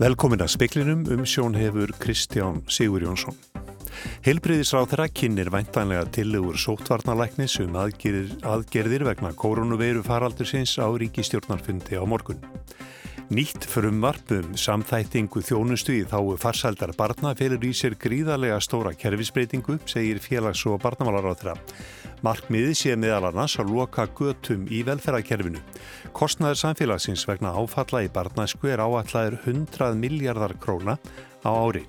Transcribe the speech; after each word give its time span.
Velkomin 0.00 0.40
að 0.40 0.54
speklinum 0.54 1.02
um 1.12 1.26
sjón 1.28 1.52
hefur 1.60 1.90
Kristján 2.00 2.62
Sigur 2.72 3.02
Jónsson. 3.04 3.36
Heilbriðisráð 4.24 4.86
þeirra 4.94 5.06
kynir 5.12 5.50
væntanlega 5.52 6.06
tillegur 6.16 6.56
sótvarnalæknis 6.56 7.58
um 7.60 7.76
aðgerðir, 7.76 8.32
aðgerðir 8.40 9.04
vegna 9.10 9.34
koronaveiru 9.36 10.00
faraldur 10.06 10.48
sinns 10.48 10.78
á 10.80 10.88
ríkistjórnarfundi 10.88 12.00
á 12.00 12.04
morgun. 12.08 12.40
Nýtt 13.30 13.62
frumvarp 13.70 14.32
um 14.34 14.56
samþættingu 14.58 15.38
þjónustu 15.46 15.94
í 15.94 16.06
þáu 16.10 16.32
farsaldar 16.42 16.90
barna 16.98 17.30
felur 17.38 17.62
í 17.62 17.70
sér 17.78 17.94
gríðarlega 17.94 18.56
stóra 18.58 18.90
kerfisbreytingu, 18.98 19.76
segir 19.86 20.18
félags- 20.18 20.64
og 20.66 20.82
þeirra. 20.82 21.54
Markmiði 22.26 22.74
sé 22.74 22.96
meðal 22.98 23.30
annars 23.30 23.54
að 23.62 23.70
loka 23.70 24.08
götum 24.18 24.66
í 24.66 24.82
velferðarkerfinu. 24.82 25.62
Kostnaður 26.12 26.58
samfélagsins 26.58 27.22
vegna 27.30 27.54
áfalla 27.54 28.02
í 28.02 28.10
barnasku 28.10 28.66
er 28.66 28.82
áallæður 28.82 29.38
100 29.46 29.94
miljardar 29.94 30.58
króna 30.58 30.98
á 31.46 31.50
ári. 31.54 31.86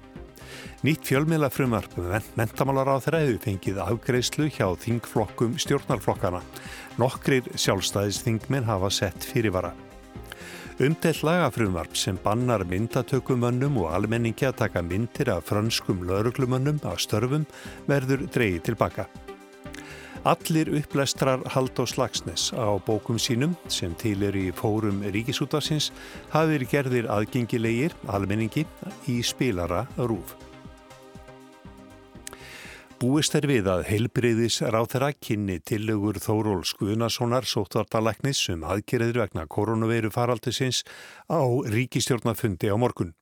Nýtt 0.86 1.10
fjölmiðla 1.10 1.50
frumarp 1.50 1.98
mentamálar 2.38 2.86
á 2.94 3.02
þeirra 3.02 3.26
hefur 3.26 3.42
fengið 3.50 3.82
afgreyslu 3.82 4.46
hjá 4.46 4.68
þingflokkum 4.78 5.58
stjórnarflokkana. 5.58 6.46
Nokkrir 7.02 7.50
sjálfstæðisþingminn 7.58 8.70
hafa 8.70 8.94
sett 8.94 9.26
fyrirvara. 9.26 9.74
Umdelt 10.82 11.22
lagafrumvarp 11.22 11.94
sem 11.94 12.18
bannar 12.24 12.64
myndatökumönnum 12.66 13.76
og 13.84 13.92
almenningi 13.94 14.48
að 14.48 14.56
taka 14.64 14.82
myndir 14.82 15.30
af 15.30 15.52
franskum 15.52 16.00
lauruglumönnum 16.10 16.80
af 16.90 16.98
störfum 17.04 17.46
verður 17.86 18.24
dreyið 18.34 18.64
tilbaka. 18.72 19.06
Allir 20.26 20.74
upplestrar 20.80 21.46
Haldó 21.54 21.86
Slagsnes 21.86 22.50
á 22.58 22.82
bókum 22.82 23.22
sínum 23.22 23.54
sem 23.70 23.94
til 23.94 24.26
er 24.26 24.34
í 24.34 24.48
fórum 24.50 25.04
Ríkisútarsins 25.06 25.92
hafið 26.34 26.66
gerðir 26.74 27.14
aðgengilegir 27.14 27.94
almenningi 28.10 28.66
í 29.06 29.22
spilara 29.22 29.86
rúf. 30.02 30.34
Búist 33.02 33.34
er 33.34 33.48
við 33.50 33.66
að 33.66 33.88
heilbreyðis 33.88 34.60
ráþera 34.62 35.08
kynni 35.18 35.56
tillögur 35.66 36.20
Þóról 36.22 36.60
Skunasonar 36.70 37.48
sóttvartalæknis 37.50 38.44
um 38.54 38.62
aðgerðir 38.62 39.18
vegna 39.24 39.48
koronaveiru 39.50 40.12
faraldisins 40.14 40.84
á 41.26 41.42
ríkistjórnafundi 41.42 42.70
á 42.70 42.78
morgun. 42.78 43.16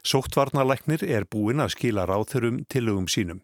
Sóttvarnalæknir 0.00 1.04
er 1.04 1.26
búin 1.28 1.60
að 1.60 1.74
skila 1.74 2.06
ráþurum 2.08 2.62
tillögum 2.72 3.04
sínum. 3.04 3.42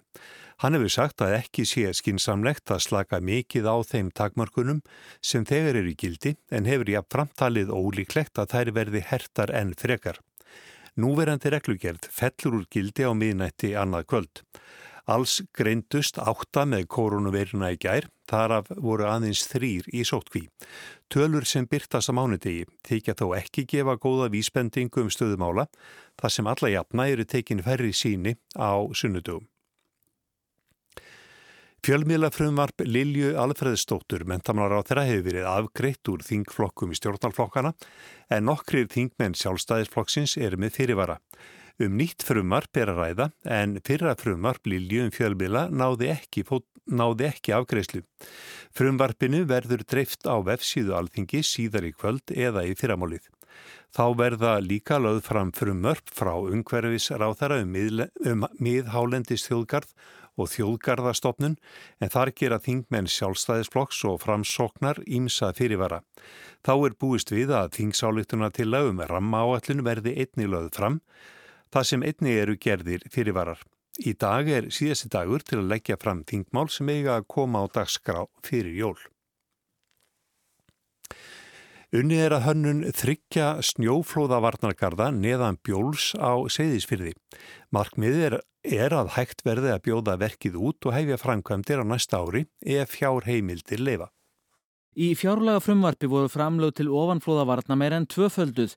Hann 0.65 0.73
hefur 0.79 0.95
sagt 0.95 1.21
að 1.21 1.37
ekki 1.43 1.67
sé 1.69 1.93
skinsamlegt 1.93 2.73
að 2.73 2.87
slaka 2.87 3.21
mikið 3.21 3.69
á 3.69 3.77
þeim 3.85 4.09
takmarkunum 4.17 4.81
sem 5.21 5.45
þegar 5.45 5.83
eru 5.83 5.93
gildi 6.01 6.39
en 6.49 6.65
hefur 6.65 6.95
jáfn 6.95 7.13
framtalið 7.13 7.75
ólíklegt 7.77 8.41
að 8.41 8.57
þær 8.57 8.73
verði 8.79 9.05
hertar 9.11 9.53
enn 9.53 9.77
frekar. 9.77 10.17
Núverandi 10.97 11.53
reglugjörð 11.53 12.09
fellur 12.09 12.63
úr 12.63 12.67
gildi 12.73 13.05
á 13.05 13.13
miðnætti 13.13 13.75
annað 13.77 14.09
kvöld. 14.09 14.45
Alls 15.05 15.43
greindust 15.53 16.17
átta 16.17 16.65
með 16.65 16.87
koronaveiruna 16.89 17.75
í 17.75 17.79
gær, 17.81 18.07
þar 18.31 18.59
af 18.59 18.71
voru 18.81 19.05
aðeins 19.05 19.43
þrýr 19.51 19.91
í 19.93 20.05
sótkví. 20.09 20.47
Tölur 21.13 21.45
sem 21.45 21.67
byrtast 21.69 22.09
á 22.09 22.17
mánudegi 22.17 22.65
þykja 22.89 23.17
þó 23.21 23.27
ekki 23.37 23.67
gefa 23.69 23.99
góða 24.01 24.31
vísbendingu 24.33 25.05
um 25.05 25.11
stöðumála, 25.13 25.67
þar 26.17 26.33
sem 26.33 26.49
alla 26.49 26.73
jafna 26.73 27.09
eru 27.13 27.27
tekin 27.29 27.61
færri 27.67 27.93
síni 27.93 28.39
á 28.57 28.81
sunnudugum. 28.97 29.45
Fjölmiðlafrumvarp 31.85 32.81
Lilju 32.89 33.35
Alfreðstóttur 33.37 34.23
mentamálar 34.25 34.81
á 34.81 34.89
þeirra 34.89 35.03
hefur 35.05 35.27
verið 35.27 35.49
afgreitt 35.51 36.09
úr 36.09 36.23
þingflokkum 36.25 36.95
í 36.95 36.97
stjórnalflokkana 36.97 37.75
en 38.33 38.49
nokkrir 38.49 38.89
þingmenn 38.89 39.37
sjálfstæðisflokksins 39.37 40.39
er 40.41 40.57
með 40.57 40.79
fyrirvara. 40.79 41.19
Um 41.83 41.97
nýtt 41.99 42.23
frumvarp 42.23 42.79
er 42.79 42.93
að 42.93 42.99
ræða 43.01 43.25
en 43.51 43.79
fyrra 43.83 44.13
frumvarp 44.15 44.69
Lilju 44.71 45.09
um 45.09 45.15
fjölmiðla 45.15 45.65
náði 45.75 46.13
ekki, 46.13 46.45
náði 46.87 47.27
ekki 47.33 47.55
afgreislu. 47.57 48.05
Frumvarpinu 48.79 49.41
verður 49.51 49.83
dreift 49.83 50.23
á 50.31 50.39
vefsíðu 50.39 50.95
alþingi 50.95 51.43
síðar 51.43 51.89
í 51.89 51.91
kvöld 51.97 52.31
eða 52.31 52.63
í 52.69 52.77
fyrramálið. 52.79 53.27
Þá 53.95 54.07
verða 54.19 54.53
líka 54.63 55.01
lögð 55.03 55.25
fram 55.27 55.51
frumvörp 55.55 56.15
frá 56.15 56.33
ungverfis 56.39 57.11
ráþara 57.11 57.61
um, 57.63 57.75
um 58.23 58.47
miðhálendis 58.63 59.49
þjóðgarð 59.49 59.91
og 60.39 60.51
þjóðgarðastofnun 60.55 61.59
en 62.03 62.11
þar 62.11 62.35
gera 62.39 62.63
þingmenn 62.63 63.11
sjálfstæðisflokks 63.11 64.01
og 64.11 64.21
framsóknar 64.23 65.03
ímsa 65.07 65.51
fyrirvara. 65.59 66.05
Þá 66.63 66.75
er 66.79 66.99
búist 67.03 67.35
við 67.35 67.55
að 67.55 67.75
þingsályktuna 67.81 68.51
til 68.55 68.71
lögum 68.71 69.03
ramma 69.07 69.43
áallinu 69.43 69.87
verði 69.87 70.17
einni 70.23 70.51
lögð 70.51 70.75
fram, 70.79 71.01
það 71.75 71.89
sem 71.91 72.05
einni 72.07 72.37
eru 72.39 72.55
gerðir 72.61 73.07
fyrirvarar. 73.11 73.59
Í 74.03 74.15
dag 74.19 74.49
er 74.51 74.71
síðasti 74.75 75.11
dagur 75.11 75.43
til 75.47 75.61
að 75.61 75.71
leggja 75.71 75.99
fram 76.01 76.25
þingmál 76.27 76.71
sem 76.71 76.89
eiga 76.91 77.19
að 77.19 77.29
koma 77.31 77.63
á 77.63 77.67
dagskrá 77.71 78.25
fyrir 78.47 78.75
jól. 78.75 78.97
Unni 81.95 82.17
er 82.19 82.35
að 82.35 82.49
hönnun 82.49 82.81
þryggja 82.91 83.61
snjóflóðavarnargarða 83.69 85.13
neðan 85.15 85.61
bjóls 85.63 86.09
á 86.19 86.43
seyðisfyrði. 86.51 87.13
Markmiðið 87.71 88.25
er, 88.27 88.37
er 88.67 88.97
að 88.99 89.13
hægt 89.15 89.45
verði 89.47 89.71
að 89.71 89.85
bjóða 89.87 90.17
verkið 90.19 90.59
út 90.59 90.89
og 90.91 90.97
hefja 90.97 91.21
framkvæmdir 91.23 91.83
á 91.83 91.85
næsta 91.87 92.19
ári 92.19 92.49
ef 92.59 92.97
fjár 92.97 93.29
heimildir 93.29 93.79
leifa. 93.79 94.11
Í 94.99 95.15
fjárlaga 95.19 95.63
frumvarpi 95.63 96.11
voru 96.11 96.31
framlög 96.31 96.75
til 96.79 96.91
ofanflóðavarna 96.91 97.79
meir 97.79 97.95
en 97.95 98.11
tvöfölduð. 98.11 98.75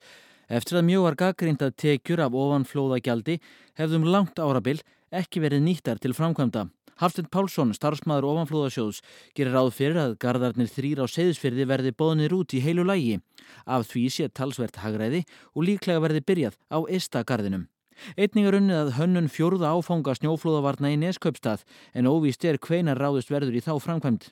Eftir 0.48 0.80
að 0.80 0.88
mjög 0.88 1.04
var 1.04 1.16
gaggrindað 1.20 1.74
tekjur 1.76 2.22
af 2.24 2.36
ofanflóðagjaldi 2.40 3.34
hefðum 3.76 4.06
langt 4.08 4.40
árabil 4.40 4.80
ekki 5.12 5.42
verið 5.44 5.66
nýttar 5.66 6.00
til 6.00 6.16
framkvæmda. 6.16 6.70
Hafstund 6.98 7.28
Pálsson, 7.30 7.74
starfsmæður 7.76 8.30
ofanflóðasjóðs, 8.32 9.04
gerir 9.38 9.54
ráð 9.54 9.74
fyrir 9.76 10.00
að 10.02 10.16
gardarnir 10.24 10.72
þrýr 10.72 11.04
á 11.04 11.06
seyðisfyrði 11.12 11.68
verði 11.70 11.92
bóðnir 11.94 12.34
út 12.34 12.56
í 12.58 12.62
heilu 12.64 12.88
lægi. 12.88 13.20
Af 13.68 13.92
því 13.92 14.06
sé 14.10 14.30
talsvert 14.32 14.80
hagræði 14.82 15.26
og 15.54 15.68
líklega 15.68 16.02
verði 16.02 16.24
byrjað 16.26 16.58
á 16.74 16.80
Ista 16.90 17.22
gardinum. 17.28 17.68
Einning 18.16 18.48
er 18.48 18.58
unnið 18.58 18.80
að 18.80 18.96
hönnun 18.98 19.30
fjórða 19.30 19.76
áfanga 19.76 20.16
snjóflóðavarna 20.18 20.94
í 20.94 21.00
Neskaupstað 21.02 21.68
en 21.94 22.10
óvíst 22.10 22.46
er 22.46 22.58
hveina 22.62 22.96
ráðust 22.98 23.34
verður 23.34 23.58
í 23.58 23.64
þá 23.68 23.74
framkvæmt. 23.84 24.32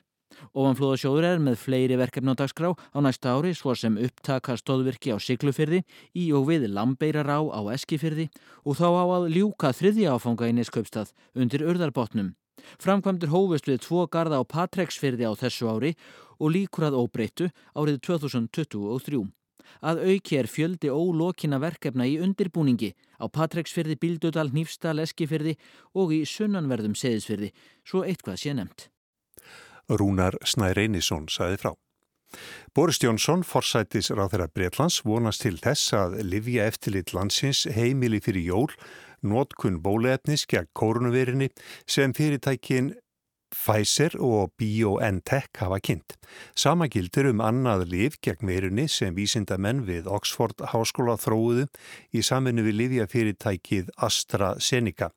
Ofanflóðasjóður 0.52 1.28
er 1.28 1.42
með 1.42 1.58
fleiri 1.62 1.98
verkefni 2.00 2.34
á 2.34 2.40
dagskrá 2.40 2.72
á 2.72 2.98
næsta 3.04 3.34
ári 3.36 3.52
svo 3.56 3.74
sem 3.76 3.98
upptaka 4.00 4.56
stóðvirki 4.56 5.14
á 5.14 5.18
Siglufyrði, 5.20 5.82
í 6.14 6.30
og 6.36 6.48
við 6.50 6.68
Lambeirará 6.72 7.38
á 7.42 7.60
Eskifyrði 7.76 8.28
og 8.64 8.78
þá 8.80 8.88
á 8.92 9.04
að 9.18 9.30
ljúka 9.36 9.72
þriðja 9.76 10.16
áfanga 10.16 10.50
í 10.50 10.56
Neskaupstað 10.56 11.14
undir 11.34 11.64
urðarbotnum. 11.66 12.34
Framkvæmdur 12.82 13.32
hófust 13.32 13.68
við 13.68 13.82
tvo 13.84 14.06
garda 14.10 14.40
á 14.40 14.44
Patreksfyrði 14.44 15.28
á 15.28 15.32
þessu 15.38 15.68
ári 15.70 15.92
og 16.40 16.52
líkur 16.56 16.88
að 16.88 16.98
óbreyttu 17.02 17.50
árið 17.76 18.00
2023. 18.08 19.26
Að 19.82 20.02
auki 20.08 20.38
er 20.38 20.48
fjöldi 20.48 20.90
ólokina 20.92 21.58
verkefna 21.62 22.06
í 22.06 22.18
undirbúningi 22.22 22.92
á 23.18 23.26
Patreksfyrði, 23.26 23.98
Bíldudal, 24.00 24.48
Nýfstal, 24.54 24.98
Eskifyrði 25.02 25.56
og 25.94 26.14
í 26.14 26.22
sunnanverðum 26.24 26.94
seðisfyrði, 26.96 27.52
svo 27.84 28.04
eitthvað 28.06 28.40
sé 28.42 28.54
nefnt. 28.56 28.90
Rúnar 29.88 30.36
Snær 30.44 30.78
Einarsson 30.78 31.28
saði 31.30 31.60
frá. 31.62 31.72
Boris 32.74 32.98
Jónsson, 33.00 33.44
forsætis 33.46 34.10
ráð 34.10 34.34
þeirra 34.34 34.48
Breitlands, 34.52 35.00
vonast 35.06 35.44
til 35.44 35.56
þess 35.62 35.94
að 35.96 36.18
Livja 36.26 36.66
eftirlit 36.66 37.14
landsins 37.14 37.64
heimili 37.76 38.20
fyrir 38.20 38.48
jól 38.50 38.72
nótkun 39.26 39.80
bóluefnis 39.82 40.44
gegn 40.50 40.68
kórunuverinni 40.76 41.48
sem 41.88 42.12
fyrirtækin 42.14 42.92
Pfizer 43.54 44.16
og 44.18 44.52
BioNTech 44.58 45.60
hafa 45.60 45.78
kynnt. 45.80 46.16
Sama 46.58 46.88
gildur 46.90 47.28
um 47.30 47.42
annað 47.44 47.86
liv 47.92 48.18
gegn 48.24 48.48
verunni 48.48 48.86
sem 48.90 49.14
vísindamenn 49.14 49.84
við 49.86 50.10
Oxford 50.10 50.64
Háskóla 50.72 51.14
þróuðu 51.22 51.66
í 52.12 52.24
saminu 52.26 52.66
við 52.66 52.78
livjafyrirtækið 52.82 53.90
AstraZeneca. 54.08 55.10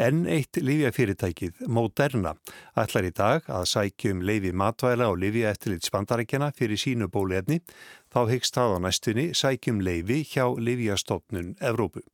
En 0.00 0.24
eitt 0.30 0.60
livjafyrirtækið, 0.62 1.64
Moderna, 1.68 2.34
ætlar 2.78 3.08
í 3.08 3.14
dag 3.14 3.48
að 3.52 3.68
sækjum 3.74 4.22
leifi 4.24 4.52
matvæla 4.52 5.10
og 5.12 5.20
livja 5.20 5.52
eftirlit 5.52 5.88
spandarækjana 5.88 6.52
fyrir 6.56 6.80
sínu 6.80 7.10
bóluefni. 7.12 7.60
Þá 8.08 8.20
hyggst 8.32 8.56
það 8.56 8.76
á 8.76 8.78
næstunni 8.88 9.26
sækjum 9.36 9.82
leifi 9.84 10.22
hjá 10.32 10.46
livjastofnun 10.56 11.56
Evrópu. 11.60 12.06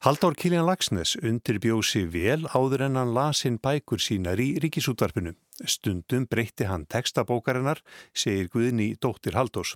Haldur 0.00 0.32
Kiljan 0.32 0.64
Lagsnes 0.64 1.10
undirbjósi 1.20 2.06
vel 2.08 2.46
áður 2.56 2.86
en 2.86 2.94
hann 2.96 3.10
lasinn 3.12 3.58
bækur 3.60 4.00
sínar 4.00 4.40
í 4.40 4.54
ríkisútvarpinu. 4.64 5.34
Stundum 5.68 6.24
breytti 6.24 6.64
hann 6.64 6.86
textabókarinnar, 6.88 7.82
segir 8.16 8.48
Guðni 8.48 8.94
dóttir 8.96 9.36
Haldós. 9.36 9.74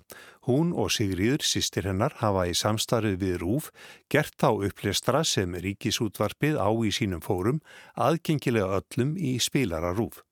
Hún 0.49 0.73
og 0.73 0.89
Sigriður, 0.97 1.45
sýstir 1.45 1.85
hennar, 1.91 2.17
hafa 2.23 2.47
í 2.49 2.57
samstarfið 2.57 3.21
við 3.21 3.39
Rúf 3.43 3.69
gert 4.09 4.41
á 4.41 4.49
upplestra 4.49 5.21
sem 5.21 5.53
ríkisútvarpið 5.61 6.57
á 6.57 6.73
í 6.73 6.89
sínum 6.89 7.21
fórum 7.21 7.61
aðgengilega 7.93 8.81
öllum 8.81 9.13
í 9.21 9.37
spilara 9.37 9.93
Rúf. 9.93 10.25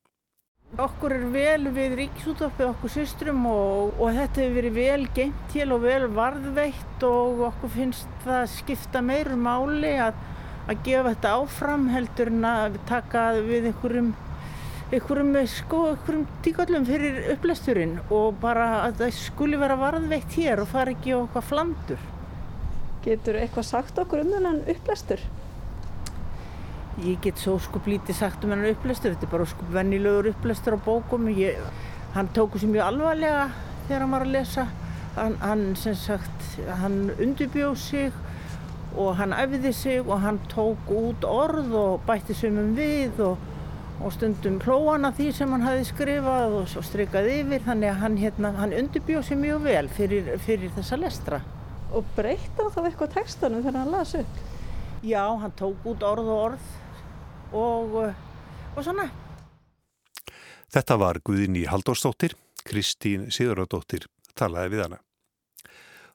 Okkur 0.73 1.13
er 1.13 1.23
vel 1.29 1.67
við 1.69 1.91
ríkisútvarpið 1.99 2.71
okkur 2.71 2.89
systrum 2.89 3.43
og, 3.45 3.91
og 4.01 4.15
þetta 4.15 4.41
hefur 4.41 4.55
verið 4.55 4.77
vel 4.79 5.03
gengt 5.13 5.43
til 5.53 5.67
og 5.75 5.83
vel 5.83 6.07
varðveitt 6.09 7.03
og 7.05 7.43
okkur 7.51 7.71
finnst 7.75 8.15
það 8.23 8.47
skipta 8.55 9.03
meiru 9.05 9.37
máli 9.37 9.91
að, 10.01 10.17
að 10.65 10.81
gefa 10.87 11.11
þetta 11.11 11.35
áfram 11.43 11.85
heldur 11.93 12.31
en 12.33 12.47
að 12.49 12.79
taka 12.89 13.27
við 13.45 13.69
einhverjum 13.69 14.09
einhverjum, 14.89 15.37
sko, 15.53 15.83
einhverjum 15.91 16.25
tíkallum 16.47 16.89
fyrir 16.89 17.21
upplesturinn 17.35 17.95
og 18.09 18.41
bara 18.41 18.67
að 18.87 19.03
það 19.03 19.15
skuli 19.19 19.61
vera 19.61 19.77
varðveitt 19.77 20.41
hér 20.41 20.65
og 20.65 20.73
fara 20.73 20.97
ekki 20.97 21.13
á 21.13 21.21
eitthvað 21.21 21.49
flandur. 21.51 22.03
Getur 23.05 23.37
eitthvað 23.43 23.69
sagt 23.69 24.01
okkur 24.01 24.25
um 24.25 24.33
þennan 24.33 24.63
upplestur? 24.73 25.21
Ég 27.01 27.17
get 27.25 27.39
svo 27.41 27.55
skup 27.57 27.87
lítið 27.89 28.13
sagt 28.19 28.43
um 28.45 28.51
þennan 28.53 28.75
upplestur, 28.75 29.15
þetta 29.15 29.25
er 29.25 29.31
bara 29.31 29.45
skup 29.49 29.69
vennilegur 29.73 30.27
upplestur 30.29 30.75
á 30.77 30.79
bókum. 30.85 31.25
Ég, 31.33 31.57
hann 32.13 32.29
tóku 32.37 32.59
sér 32.61 32.69
mjög 32.69 32.85
alvarlega 32.85 33.47
þegar 33.87 34.03
hann 34.03 34.13
var 34.13 34.25
að 34.27 34.35
lesa. 34.35 34.67
Hann, 35.15 35.37
hann 35.41 35.63
sem 35.77 35.95
sagt, 35.97 36.45
hann 36.81 36.99
undirbjóð 37.15 37.79
sig 37.81 38.19
og 38.93 39.15
hann 39.17 39.33
æfiði 39.33 39.71
sig 39.73 40.05
og 40.05 40.21
hann 40.21 40.37
tók 40.51 40.91
út 40.93 41.25
orð 41.25 41.73
og 41.73 42.05
bætti 42.05 42.37
sumum 42.37 42.75
við 42.77 43.25
og 43.25 43.49
og 44.03 44.11
stundum 44.11 44.59
hlóan 44.59 45.05
af 45.07 45.15
því 45.15 45.29
sem 45.31 45.51
hann 45.53 45.63
hafi 45.63 45.85
skrifað 45.87 46.55
og 46.59 46.71
strykað 46.83 47.29
yfir 47.31 47.61
þannig 47.63 47.91
að 47.91 47.99
hann, 48.01 48.17
hérna, 48.19 48.51
hann 48.57 48.73
undirbjóð 48.75 49.27
sér 49.29 49.39
mjög 49.39 49.65
vel 49.67 49.89
fyrir, 49.97 50.31
fyrir 50.43 50.73
þessa 50.75 50.99
lestra. 50.99 51.39
Og 51.93 52.05
breytta 52.17 52.69
þá 52.73 52.79
eitthvað 52.83 53.13
textanum 53.17 53.63
þegar 53.63 53.79
hann 53.79 53.93
las 53.93 54.15
upp? 54.19 54.41
Já, 55.03 55.23
hann 55.39 55.53
tók 55.59 55.87
út 55.87 56.03
orð 56.03 56.31
og 56.33 56.41
orð 56.49 56.71
og, 57.53 57.97
og 58.75 58.83
svona. 58.83 59.07
Þetta 60.73 60.97
var 60.97 61.21
Guðinni 61.21 61.67
Haldórsdóttir, 61.69 62.33
Kristín 62.65 63.29
Sigurðardóttir 63.31 64.07
talaði 64.37 64.73
við 64.73 64.85
hana. 64.87 65.03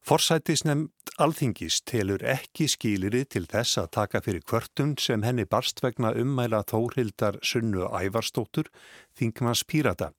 Forsætisnefnd 0.09 1.13
Alþingis 1.21 1.81
telur 1.83 2.23
ekki 2.23 2.69
skýliri 2.71 3.25
til 3.27 3.43
þess 3.51 3.81
að 3.83 3.89
taka 3.97 4.21
fyrir 4.25 4.45
kvörtun 4.47 4.95
sem 5.03 5.25
henni 5.27 5.45
barst 5.45 5.83
vegna 5.83 6.13
ummæla 6.17 6.63
Þórhildar 6.71 7.41
Sunnu 7.43 7.89
Ævarstóttur, 7.91 8.71
Þingmanns 9.19 9.65
Pírata, 9.67 10.13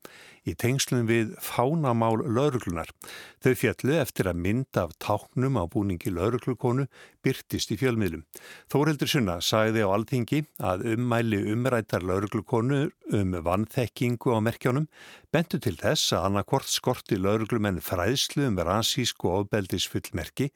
í 0.50 0.56
tengslum 0.60 1.06
við 1.10 1.36
fánamál 1.44 2.20
lauruglunar. 2.26 2.90
Þau 3.40 3.54
fjallu 3.56 3.96
eftir 4.02 4.30
að 4.30 4.42
mynda 4.44 4.84
af 4.88 4.96
táknum 5.00 5.60
á 5.62 5.64
búningi 5.72 6.12
lauruglukonu 6.12 6.88
byrtist 7.24 7.72
í 7.72 7.78
fjölmiðlum. 7.80 8.26
Þórhildur 8.72 9.12
Sunna 9.12 9.38
sagði 9.44 9.86
á 9.86 9.94
Alþingi 9.94 10.44
að 10.60 10.86
ummæli 10.96 11.42
umrættar 11.54 12.04
lauruglukonu 12.04 12.82
um 13.16 13.34
vannþekkingu 13.46 14.36
á 14.36 14.40
merkjónum 14.44 14.90
bentu 15.32 15.62
til 15.62 15.78
þess 15.80 16.14
að 16.18 16.30
annarkort 16.30 16.70
skorti 16.70 17.20
lauruglumenn 17.20 17.82
fræðslu 17.84 18.48
um 18.50 18.60
rasísku 18.60 19.30
og 19.30 19.46
ofbeldisfullmerki 19.46 20.50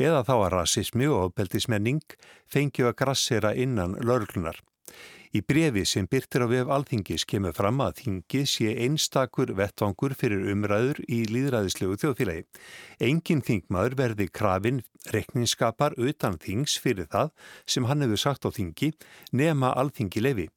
eða 0.00 0.22
þá 0.26 0.34
að 0.38 0.52
rasismi 0.56 1.08
og 1.10 1.28
ofbeldismenning 1.28 2.02
fengju 2.50 2.88
að 2.90 2.98
grassera 3.02 3.54
innan 3.54 3.98
lauruglunar. 4.00 4.60
Í 5.32 5.40
brefi 5.48 5.86
sem 5.88 6.04
byrtir 6.12 6.42
á 6.44 6.46
vef 6.50 6.70
alþingis 6.74 7.22
kemur 7.24 7.54
fram 7.56 7.78
að 7.80 8.02
þingi 8.02 8.42
sé 8.44 8.74
einstakur 8.84 9.54
vettvangur 9.56 10.12
fyrir 10.12 10.50
umræður 10.52 11.00
í 11.08 11.22
líðræðislegu 11.30 11.96
þjóðfélagi. 12.02 12.42
Engin 13.08 13.40
þingmaður 13.40 13.96
verði 14.02 14.26
krafin 14.28 14.82
rekninskapar 15.14 15.96
utan 15.96 16.36
þings 16.36 16.76
fyrir 16.84 17.08
það 17.08 17.32
sem 17.64 17.88
hann 17.88 18.04
hefur 18.04 18.20
sagt 18.20 18.44
á 18.44 18.52
þingi 18.52 18.92
nema 19.32 19.72
alþingi 19.72 20.20
lefi. 20.20 20.50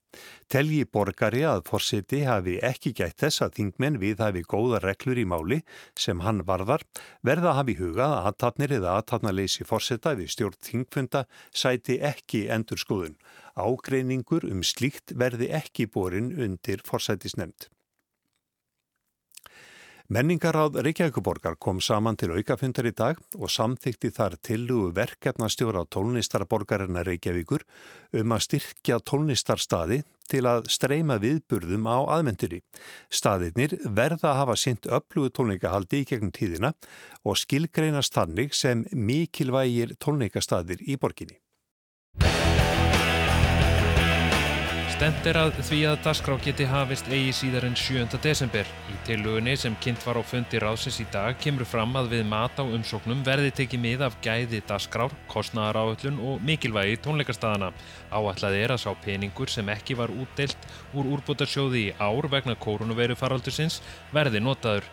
Telji 0.51 0.85
borgari 0.85 1.43
að 1.47 1.63
forseti 1.69 2.21
hafi 2.27 2.57
ekki 2.63 2.93
gætt 2.99 3.23
þess 3.23 3.43
að 3.45 3.55
þingmenn 3.59 3.99
við 4.01 4.23
hafi 4.23 4.43
góða 4.45 4.81
reglur 4.83 5.21
í 5.21 5.25
máli 5.25 5.61
sem 5.99 6.23
hann 6.25 6.43
varðar 6.47 6.85
verða 7.25 7.55
hafi 7.59 7.77
hugað 7.79 8.17
að 8.17 8.31
aðtatnir 8.31 8.75
eða 8.79 8.97
aðtatnarleysi 9.01 9.67
forseta 9.67 10.15
við 10.19 10.33
stjórn 10.35 10.59
þingfunda 10.69 11.25
sæti 11.51 11.99
ekki 12.13 12.45
endur 12.55 12.81
skoðun. 12.81 13.15
Ágreiningur 13.55 14.45
um 14.49 14.63
slíkt 14.63 15.15
verði 15.15 15.51
ekki 15.55 15.87
borin 15.87 16.33
undir 16.35 16.83
forsætisnemnd. 16.85 17.69
Menningaráð 20.05 20.75
Reykjavíkuborgar 20.85 21.55
kom 21.57 21.79
saman 21.81 22.13
til 22.13 22.29
aukafundar 22.29 22.85
í 22.85 22.91
dag 22.93 23.17
og 23.39 23.49
samþykti 23.49 24.11
þar 24.13 24.35
tillugu 24.45 24.91
verkefnastjóra 24.93 25.81
á 25.81 25.89
tónlistarborgarina 25.89 27.01
Reykjavíkur 27.07 27.63
um 28.21 28.35
að 28.35 28.43
styrkja 28.45 28.99
tónlistarstaði 29.01 30.03
til 30.29 30.43
að 30.45 30.69
streyma 30.69 31.17
viðburðum 31.23 31.89
á 31.89 32.05
aðmenduri. 32.19 32.61
Staðirnir 33.09 33.73
verða 33.81 34.35
að 34.35 34.39
hafa 34.43 34.57
sint 34.61 34.85
öflugu 34.85 35.33
tónleikahaldi 35.33 36.03
í 36.03 36.07
gegnum 36.11 36.35
tíðina 36.37 36.75
og 37.25 37.41
skilgreinast 37.41 38.13
þannig 38.13 38.53
sem 38.53 38.85
mikilvægir 38.93 39.97
tónleikastadir 39.97 40.85
í 40.85 41.01
borginni. 41.01 41.39
Stend 44.95 45.25
er 45.27 45.35
að 45.35 45.57
því 45.67 45.77
að 45.89 45.97
dasgrá 46.05 46.35
geti 46.39 46.65
hafist 46.71 47.09
eigi 47.11 47.33
síðar 47.35 47.65
en 47.67 47.73
7. 47.75 48.15
desember. 48.23 48.69
Í 48.87 48.93
tilugunni 49.03 49.57
sem 49.59 49.73
kynnt 49.83 50.05
var 50.07 50.15
á 50.15 50.23
fundi 50.23 50.61
ráðsins 50.63 51.01
í 51.03 51.05
dag 51.11 51.35
kemur 51.43 51.67
fram 51.67 51.91
að 51.99 52.13
við 52.13 52.21
mat 52.31 52.55
á 52.55 52.63
umsóknum 52.63 53.25
verði 53.27 53.51
tekið 53.57 53.81
mið 53.83 54.05
af 54.07 54.15
gæði 54.23 54.61
dasgrár, 54.63 55.11
kostnæðaráöllun 55.27 56.21
og 56.23 56.45
mikilvægi 56.47 57.01
tónleikastadana. 57.03 57.73
Áætlað 58.07 58.55
er 58.61 58.75
að 58.77 58.85
sá 58.85 58.93
peningur 59.03 59.51
sem 59.51 59.67
ekki 59.75 59.99
var 59.99 60.15
útdelt 60.15 60.69
úr 60.95 61.11
úrbútarsjóði 61.17 61.89
í 61.89 61.93
ár 61.99 62.31
vegna 62.31 62.55
kórunuveiru 62.55 63.19
faraldusins 63.19 63.81
verði 64.15 64.39
notaður. 64.47 64.87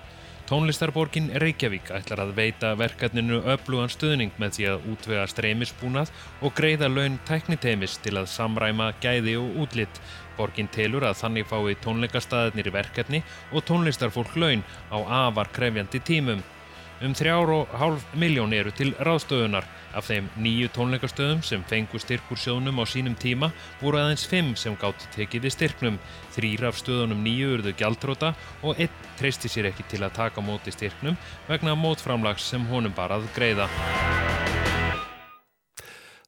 Tónlistarborgin 0.53 1.31
Reykjavík 1.41 1.87
ætlar 1.97 2.21
að 2.27 2.35
veita 2.37 2.75
verkefninu 2.77 3.39
öflugan 3.55 3.89
stuðning 3.89 4.35
með 4.37 4.59
því 4.59 4.67
að 4.69 4.83
útvega 4.93 5.23
streymisbúnað 5.33 6.11
og 6.45 6.53
greiða 6.59 6.91
laun 6.93 7.17
tækniteimis 7.25 7.95
til 8.05 8.19
að 8.21 8.29
samræma 8.29 8.91
gæði 9.01 9.39
og 9.41 9.63
útlitt. 9.65 10.03
Borgin 10.37 10.69
telur 10.77 11.07
að 11.09 11.23
þannig 11.23 11.49
fái 11.49 11.79
tónleikastæðinir 11.87 12.69
í 12.69 12.75
verkefni 12.77 13.23
og 13.49 13.65
tónlistarfólk 13.65 14.37
laun 14.37 14.67
á 14.93 15.01
afar 15.25 15.49
krefjandi 15.57 16.05
tímum. 16.05 16.45
Um 17.03 17.17
þrjár 17.19 17.51
og 17.51 17.73
hálf 17.75 18.03
miljón 18.15 18.53
eru 18.55 18.71
til 18.79 18.93
ráðstöðunar. 19.03 19.65
Af 19.99 20.07
þeim 20.07 20.29
nýju 20.39 20.69
tónleikastöðum 20.71 21.41
sem 21.43 21.65
fengu 21.67 21.99
styrkur 21.99 22.39
sjónum 22.39 22.79
á 22.79 22.87
sínum 22.87 23.17
tíma 23.19 23.49
voru 23.81 23.99
aðeins 23.99 24.23
fimm 24.31 24.53
sem 24.55 24.77
gátti 24.79 25.09
tekið 25.17 25.49
við 25.49 25.55
styrknum. 25.57 25.97
Þrýr 26.37 26.69
af 26.69 26.79
stöðunum 26.79 27.25
nýju 27.27 27.57
urðu 27.57 27.73
gjaldróta 27.81 28.31
og 28.63 28.79
einn 28.79 29.01
treysti 29.19 29.51
sér 29.51 29.73
ekki 29.73 29.89
til 29.91 29.99
að 30.07 30.15
taka 30.21 30.45
móti 30.47 30.71
styrknum 30.71 31.19
vegna 31.49 31.75
mótframlags 31.75 32.47
sem 32.53 32.69
honum 32.71 32.95
bara 32.95 33.19
að 33.19 33.27
greiða. 33.35 33.67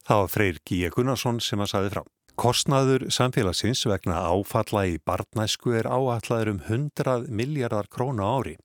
Það 0.03 0.21
var 0.25 0.35
Freyr 0.35 0.59
Gíja 0.67 0.91
Gunnarsson 0.91 1.39
sem 1.39 1.63
að 1.63 1.71
saði 1.71 1.95
frá. 1.95 2.03
Kostnaður 2.35 3.07
samfélagsins 3.15 3.85
vegna 3.87 4.19
áfalla 4.27 4.83
í 4.91 4.99
barnæsku 5.07 5.71
er 5.79 5.87
áallar 5.87 6.51
um 6.51 6.59
100 6.67 7.31
miljardar 7.31 7.87
króna 7.87 8.27
ári. 8.27 8.57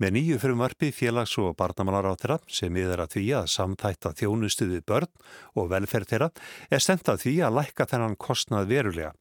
Með 0.00 0.14
nýju 0.16 0.38
frumvarfi 0.40 0.88
félags- 0.94 1.36
og 1.38 1.56
þeirra 1.56 2.38
sem 2.48 2.76
yfir 2.76 3.00
að 3.02 3.12
því 3.16 3.24
að 3.36 3.48
samþætta 3.52 4.12
þjónustu 4.18 4.68
við 4.70 4.84
börn 4.86 5.10
og 5.56 5.68
velferð 5.70 6.08
þeirra 6.12 6.28
er 6.70 6.80
stemt 6.80 7.08
að 7.08 7.20
því 7.24 7.34
að 7.46 7.56
lækka 7.58 7.86
þennan 7.90 8.16
kostnað 8.16 8.68
verulega. 8.68 9.12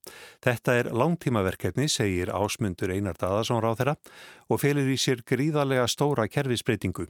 Þetta 0.42 0.76
er 0.80 0.92
langtímaverkefni, 0.92 1.88
segir 1.90 2.32
ásmundur 2.32 2.94
Einar 2.94 3.18
Daðarsson 3.20 3.66
á 3.66 3.72
þeirra 3.76 3.96
og 4.52 4.62
félir 4.62 4.92
í 4.92 4.98
sér 5.00 5.24
gríðarlega 5.28 5.88
stóra 5.88 6.28
kerfisbreytingu. 6.28 7.08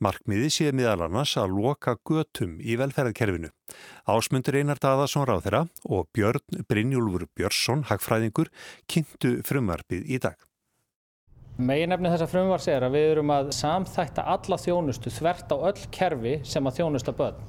Markmiði 0.00 0.50
sé 0.50 0.70
meðal 0.72 1.08
annars 1.08 1.36
að 1.36 1.56
loka 1.56 1.96
götum 2.04 2.58
í 2.60 2.76
velferðkerfinu. 2.80 3.52
Ásmundur 4.06 4.58
Einar 4.60 4.80
Daðarsson 4.82 5.30
á 5.32 5.36
þeirra 5.40 5.66
og 5.88 6.08
Björn 6.12 6.64
Brynjúlfur 6.68 7.28
Björnsson, 7.36 7.86
hagfræðingur, 7.88 8.52
kynntu 8.86 9.40
frumvarfið 9.46 10.08
í 10.08 10.20
dag. 10.22 10.36
Meginefni 11.60 12.08
þessa 12.08 12.26
frumvars 12.30 12.64
er 12.72 12.84
að 12.86 12.94
við 12.96 13.10
erum 13.10 13.30
að 13.34 13.50
samþætta 13.52 14.22
alla 14.32 14.56
þjónustu 14.56 15.10
þvert 15.12 15.50
á 15.52 15.56
öll 15.68 15.82
kerfi 15.92 16.38
sem 16.48 16.64
að 16.64 16.78
þjónusta 16.78 17.12
börn. 17.18 17.42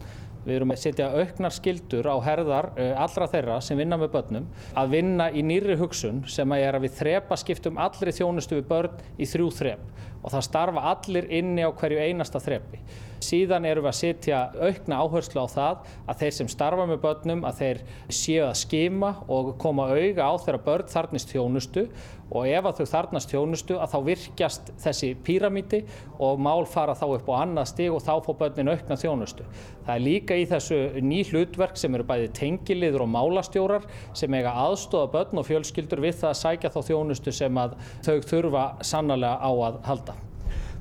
Við 0.44 0.58
erum 0.58 0.74
að 0.76 0.82
setja 0.82 1.06
auknar 1.16 1.54
skildur 1.56 2.10
á 2.12 2.20
herðar 2.26 2.68
eh, 2.76 2.92
allra 3.00 3.30
þeirra 3.32 3.62
sem 3.64 3.80
vinna 3.80 3.96
með 4.02 4.12
börnum 4.18 4.50
að 4.76 4.92
vinna 4.98 5.30
í 5.32 5.46
nýri 5.48 5.78
hugsun 5.80 6.20
sem 6.28 6.52
að 6.52 6.66
er 6.66 6.76
að 6.76 6.84
við 6.84 6.98
þrepa 6.98 7.38
skiptum 7.40 7.80
allri 7.80 8.12
þjónustu 8.12 8.60
við 8.60 8.68
börn 8.74 9.00
í 9.16 9.30
þrjú 9.30 9.48
þrep 9.62 10.04
og 10.24 10.32
það 10.32 10.48
starfa 10.48 10.86
allir 10.94 11.28
inni 11.30 11.66
á 11.68 11.70
hverju 11.70 12.00
einasta 12.00 12.42
þrepi. 12.42 12.80
Síðan 13.24 13.68
erum 13.68 13.86
við 13.86 13.92
að 13.92 14.00
setja 14.00 14.40
aukna 14.60 14.98
áherslu 15.00 15.44
á 15.44 15.48
það 15.48 15.92
að 16.12 16.18
þeir 16.24 16.34
sem 16.38 16.50
starfa 16.52 16.88
með 16.90 17.00
börnum 17.06 17.46
að 17.48 17.60
þeir 17.62 17.80
séu 18.12 18.42
að 18.48 18.58
skima 18.60 19.14
og 19.32 19.54
koma 19.62 19.86
auga 19.94 20.28
á 20.28 20.34
þeirra 20.44 20.60
börn 20.66 20.92
þarnist 20.92 21.32
þjónustu 21.32 21.86
og 22.34 22.50
ef 22.50 22.68
að 22.68 22.80
þau 22.80 22.90
þarnast 22.90 23.32
þjónustu 23.32 23.78
að 23.78 23.94
þá 23.94 23.98
virkjast 24.08 24.72
þessi 24.82 25.12
píramíti 25.24 25.84
og 26.24 26.42
mál 26.42 26.66
fara 26.68 26.96
þá 26.98 27.06
upp 27.20 27.30
á 27.32 27.36
annað 27.44 27.70
stig 27.72 27.94
og 27.94 28.04
þá 28.04 28.14
fá 28.26 28.32
börnin 28.42 28.74
aukna 28.74 29.00
þjónustu. 29.00 29.48
Það 29.86 29.94
er 29.96 30.06
líka 30.08 30.40
í 30.40 30.48
þessu 30.50 30.82
ný 31.06 31.22
hlutverk 31.30 31.80
sem 31.80 31.96
eru 31.96 32.08
bæði 32.10 32.32
tengiliður 32.40 33.06
og 33.06 33.14
málastjórar 33.14 33.88
sem 34.18 34.34
eiga 34.34 34.56
aðstofa 34.66 35.12
börn 35.14 35.44
og 35.44 35.48
fjölskyldur 35.48 36.04
við 36.04 36.20
það 36.24 36.34
að 36.34 36.42
sækja 36.42 36.74
þá 36.74 36.80
þjónustu 36.90 37.36
sem 37.36 37.64
að 37.64 37.78
þau 38.04 38.16
þurfa 38.34 38.68
sannlega 38.82 39.38
á 39.38 39.52
að 39.70 39.82
halda. 39.88 40.13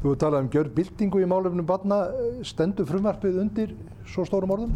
Þú 0.02 0.10
hefur 0.10 0.18
talað 0.18 0.40
um 0.42 0.46
gjörbildingu 0.50 1.20
í 1.22 1.26
málefnum 1.30 1.66
barna. 1.66 1.96
Stendur 2.42 2.88
frumvarpið 2.88 3.36
undir 3.38 3.74
svo 4.10 4.24
stórum 4.26 4.50
orðum? 4.50 4.72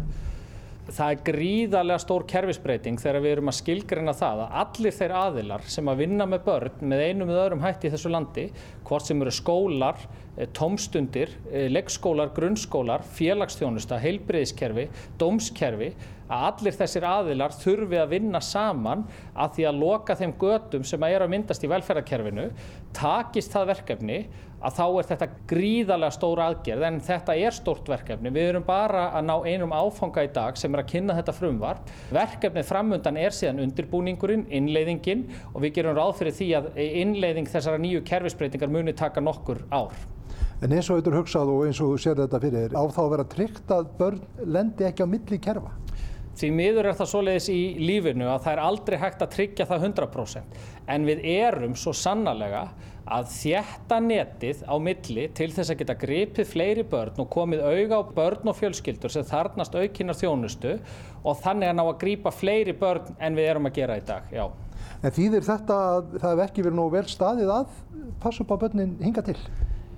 Það 0.87 1.09
er 1.11 1.23
gríðarlega 1.27 1.99
stór 1.99 2.23
kerfisbreyting 2.31 3.01
þegar 3.01 3.19
við 3.25 3.33
erum 3.33 3.51
að 3.51 3.57
skilgreina 3.57 4.13
það 4.15 4.45
að 4.45 4.53
allir 4.61 4.95
þeir 4.95 5.13
aðilar 5.19 5.65
sem 5.67 5.91
að 5.91 5.99
vinna 5.99 6.27
með 6.31 6.45
börn 6.45 6.85
með 6.93 7.03
einum 7.09 7.33
eða 7.33 7.41
öðrum 7.41 7.65
hætti 7.65 7.89
í 7.89 7.91
þessu 7.97 8.11
landi, 8.13 8.45
hvort 8.87 9.09
sem 9.09 9.25
eru 9.25 9.33
skólar, 9.35 9.99
eh, 10.37 10.47
tómstundir, 10.55 11.35
eh, 11.51 11.67
leggskólar, 11.75 12.31
grunnskólar, 12.31 13.03
félagsþjónusta, 13.19 13.99
heilbreyðiskerfi, 13.99 14.87
dómskerfi, 15.19 15.91
að 16.27 16.47
allir 16.49 16.75
þessir 16.77 17.07
aðilar 17.07 17.55
þurfi 17.55 18.01
að 18.01 18.11
vinna 18.15 18.41
saman 18.43 19.05
að 19.33 19.55
því 19.57 19.67
að 19.69 19.79
loka 19.83 20.17
þeim 20.19 20.35
götum 20.41 20.85
sem 20.87 21.03
að 21.03 21.15
eru 21.15 21.27
að 21.27 21.33
myndast 21.35 21.63
í 21.63 21.71
velferðarkerfinu, 21.71 22.49
takist 22.95 23.53
það 23.53 23.71
verkefni 23.73 24.19
að 24.57 24.73
þá 24.73 24.85
er 24.87 25.07
þetta 25.11 25.27
gríðarlega 25.51 26.15
stóra 26.15 26.47
aðgerð 26.49 26.85
en 26.87 26.99
þetta 27.05 27.35
er 27.37 27.55
stórt 27.55 27.89
verkefni. 27.91 28.31
Við 28.33 28.49
erum 28.51 28.65
bara 28.65 29.07
að 29.17 29.27
ná 29.29 29.35
einum 29.45 29.75
áfanga 29.75 30.25
í 30.25 30.31
dag 30.33 30.57
sem 30.57 30.73
er 30.73 30.81
að 30.81 30.91
kynna 30.93 31.17
þetta 31.19 31.35
frumvarp. 31.37 31.93
Verkefnið 32.15 32.67
framundan 32.67 33.19
er 33.21 33.35
síðan 33.37 33.61
undirbúningurinn, 33.67 34.47
innleiðingin 34.49 35.27
og 35.53 35.61
við 35.65 35.77
gerum 35.77 35.97
ráð 35.97 36.15
fyrir 36.21 36.37
því 36.39 36.51
að 36.57 36.69
innleiðing 36.87 37.49
þessara 37.53 37.81
nýju 37.81 38.03
kerfisbreytingar 38.07 38.73
muni 38.73 38.97
taka 38.97 39.21
nokkur 39.21 39.61
ár. 39.69 39.93
En 40.57 40.73
eins 40.73 40.87
og 40.89 41.05
er 41.05 41.19
hugsað 41.19 41.51
og 41.53 41.67
eins 41.67 41.79
og 41.85 41.91
þú 41.91 41.97
sér 42.01 42.15
þetta 42.23 42.39
fyrir, 42.41 42.71
á 42.73 42.81
þá 42.89 43.01
að 43.03 43.11
vera 43.13 43.25
tryggt 43.29 43.73
að 43.75 43.91
börn 43.99 44.23
lendi 44.41 44.87
ekki 44.87 45.05
á 45.05 45.07
milli 45.09 45.37
kerfa? 45.37 45.69
Því 46.37 46.49
miður 46.53 46.91
er 46.91 46.97
það 46.99 47.09
svoleiðis 47.11 47.47
í 47.49 47.61
lífinu 47.81 48.27
að 48.29 48.43
það 48.45 48.51
er 48.51 48.59
aldrei 48.61 48.97
hægt 49.01 49.23
að 49.25 49.33
tryggja 49.33 49.65
það 49.69 49.87
100% 49.87 50.59
en 50.93 51.07
við 51.07 51.23
erum 51.31 51.73
svo 51.79 51.93
sannarlega 51.97 52.67
að 53.07 53.29
þjætta 53.31 53.97
netið 54.03 54.63
á 54.67 54.75
milli 54.83 55.27
til 55.35 55.47
þess 55.55 55.71
að 55.71 55.79
geta 55.81 55.95
gripið 55.97 56.49
fleiri 56.51 56.83
börn 56.91 57.21
og 57.23 57.29
komið 57.33 57.63
auga 57.63 58.01
á 58.03 58.09
börn 58.19 58.51
og 58.51 58.57
fjölskyldur 58.59 59.13
sem 59.13 59.25
þarnast 59.27 59.77
aukinar 59.79 60.19
þjónustu 60.19 60.75
og 61.23 61.39
þannig 61.43 61.71
að 61.71 61.79
ná 61.79 61.83
að 61.85 61.99
grípa 62.03 62.33
fleiri 62.35 62.75
börn 62.77 63.15
en 63.17 63.39
við 63.39 63.51
erum 63.53 63.69
að 63.69 63.79
gera 63.79 63.97
í 63.97 64.03
dag, 64.07 64.27
já. 64.33 64.45
En 65.01 65.13
þýðir 65.13 65.47
þetta 65.47 65.79
að 65.87 66.13
það 66.19 66.29
hef 66.33 66.43
ekki 66.47 66.67
verið 66.67 66.79
nógu 66.81 66.95
vel 66.97 67.07
staðið 67.09 67.55
að 67.55 67.81
passa 68.21 68.43
upp 68.43 68.53
á 68.53 68.61
börnin 68.65 68.97
hinga 69.01 69.23
til? 69.25 69.37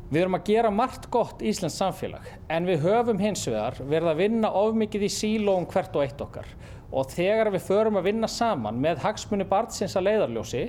Við 0.10 0.24
erum 0.24 0.40
að 0.40 0.48
gera 0.50 0.70
margt 0.74 1.04
gott 1.14 1.42
Íslands 1.46 1.76
samfélag 1.78 2.26
en 2.50 2.66
við 2.66 2.80
höfum 2.82 3.20
hins 3.22 3.44
vegar 3.46 3.76
verið 3.78 4.08
að 4.10 4.22
vinna 4.24 4.50
ofmikið 4.58 5.04
í 5.06 5.10
sílóum 5.14 5.68
hvert 5.70 5.94
og 5.94 6.02
eitt 6.02 6.24
okkar 6.26 6.48
og 6.90 7.12
þegar 7.14 7.52
við 7.54 7.68
förum 7.68 8.00
að 8.00 8.08
vinna 8.10 8.30
saman 8.34 8.80
með 8.82 9.04
hagsmunni 9.04 9.46
barnsins 9.52 9.94
að 10.00 10.08
leiðarljósi 10.08 10.64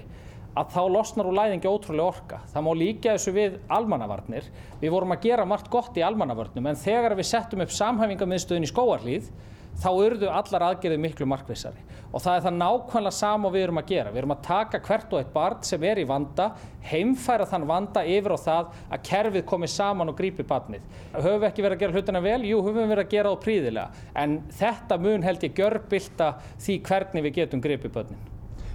að 0.60 0.74
þá 0.74 0.82
losnar 0.92 1.30
úr 1.30 1.38
læðingi 1.38 1.70
ótrúlega 1.70 2.10
orka. 2.10 2.42
Það 2.52 2.66
má 2.66 2.70
líka 2.76 3.14
þessu 3.14 3.32
við 3.32 3.56
almannavarnir. 3.72 4.50
Við 4.82 4.92
vorum 4.92 5.14
að 5.14 5.24
gera 5.24 5.48
margt 5.48 5.70
gott 5.72 5.96
í 5.96 6.04
almannavarnum 6.04 6.68
en 6.68 6.80
þegar 6.84 7.16
við 7.16 7.30
settum 7.30 7.64
upp 7.64 7.72
samhæfingarmiðstöðin 7.78 8.68
í 8.68 8.72
skóarlíð 8.74 9.30
þá 9.78 9.90
urðu 9.92 10.28
allar 10.32 10.66
aðgerðið 10.70 11.02
miklu 11.04 11.28
markvissari 11.30 11.86
og 12.10 12.22
það 12.24 12.36
er 12.36 12.44
það 12.46 12.56
nákvæmlega 12.58 13.14
sama 13.14 13.50
við 13.54 13.64
erum 13.64 13.78
að 13.80 13.90
gera. 13.90 14.10
Við 14.10 14.20
erum 14.22 14.34
að 14.34 14.40
taka 14.46 14.80
hvert 14.82 15.12
og 15.14 15.20
eitt 15.20 15.32
barn 15.34 15.60
sem 15.66 15.84
er 15.86 16.00
í 16.02 16.06
vanda, 16.08 16.48
heimfæra 16.90 17.46
þann 17.46 17.66
vanda 17.70 18.02
yfir 18.02 18.34
á 18.34 18.38
það 18.42 18.72
að 18.90 19.04
kerfið 19.06 19.44
komi 19.52 19.68
saman 19.70 20.10
og 20.10 20.18
grípi 20.18 20.46
barnið. 20.46 20.88
Höfum 21.14 21.38
við 21.38 21.48
ekki 21.50 21.64
verið 21.66 21.76
að 21.76 21.84
gera 21.84 21.94
hlutina 21.94 22.24
vel? 22.24 22.40
Jú, 22.48 22.58
höfum 22.66 22.80
við 22.82 22.90
verið 22.94 23.04
að 23.04 23.14
gera 23.14 23.34
það 23.34 23.44
príðilega 23.44 24.08
en 24.24 24.36
þetta 24.58 25.00
mun 25.06 25.28
held 25.28 25.46
ég 25.46 25.56
görbylta 25.60 26.32
því 26.58 26.78
hvernig 26.90 27.26
við 27.28 27.36
getum 27.38 27.62
gripið 27.62 27.94
barnin. 27.94 28.26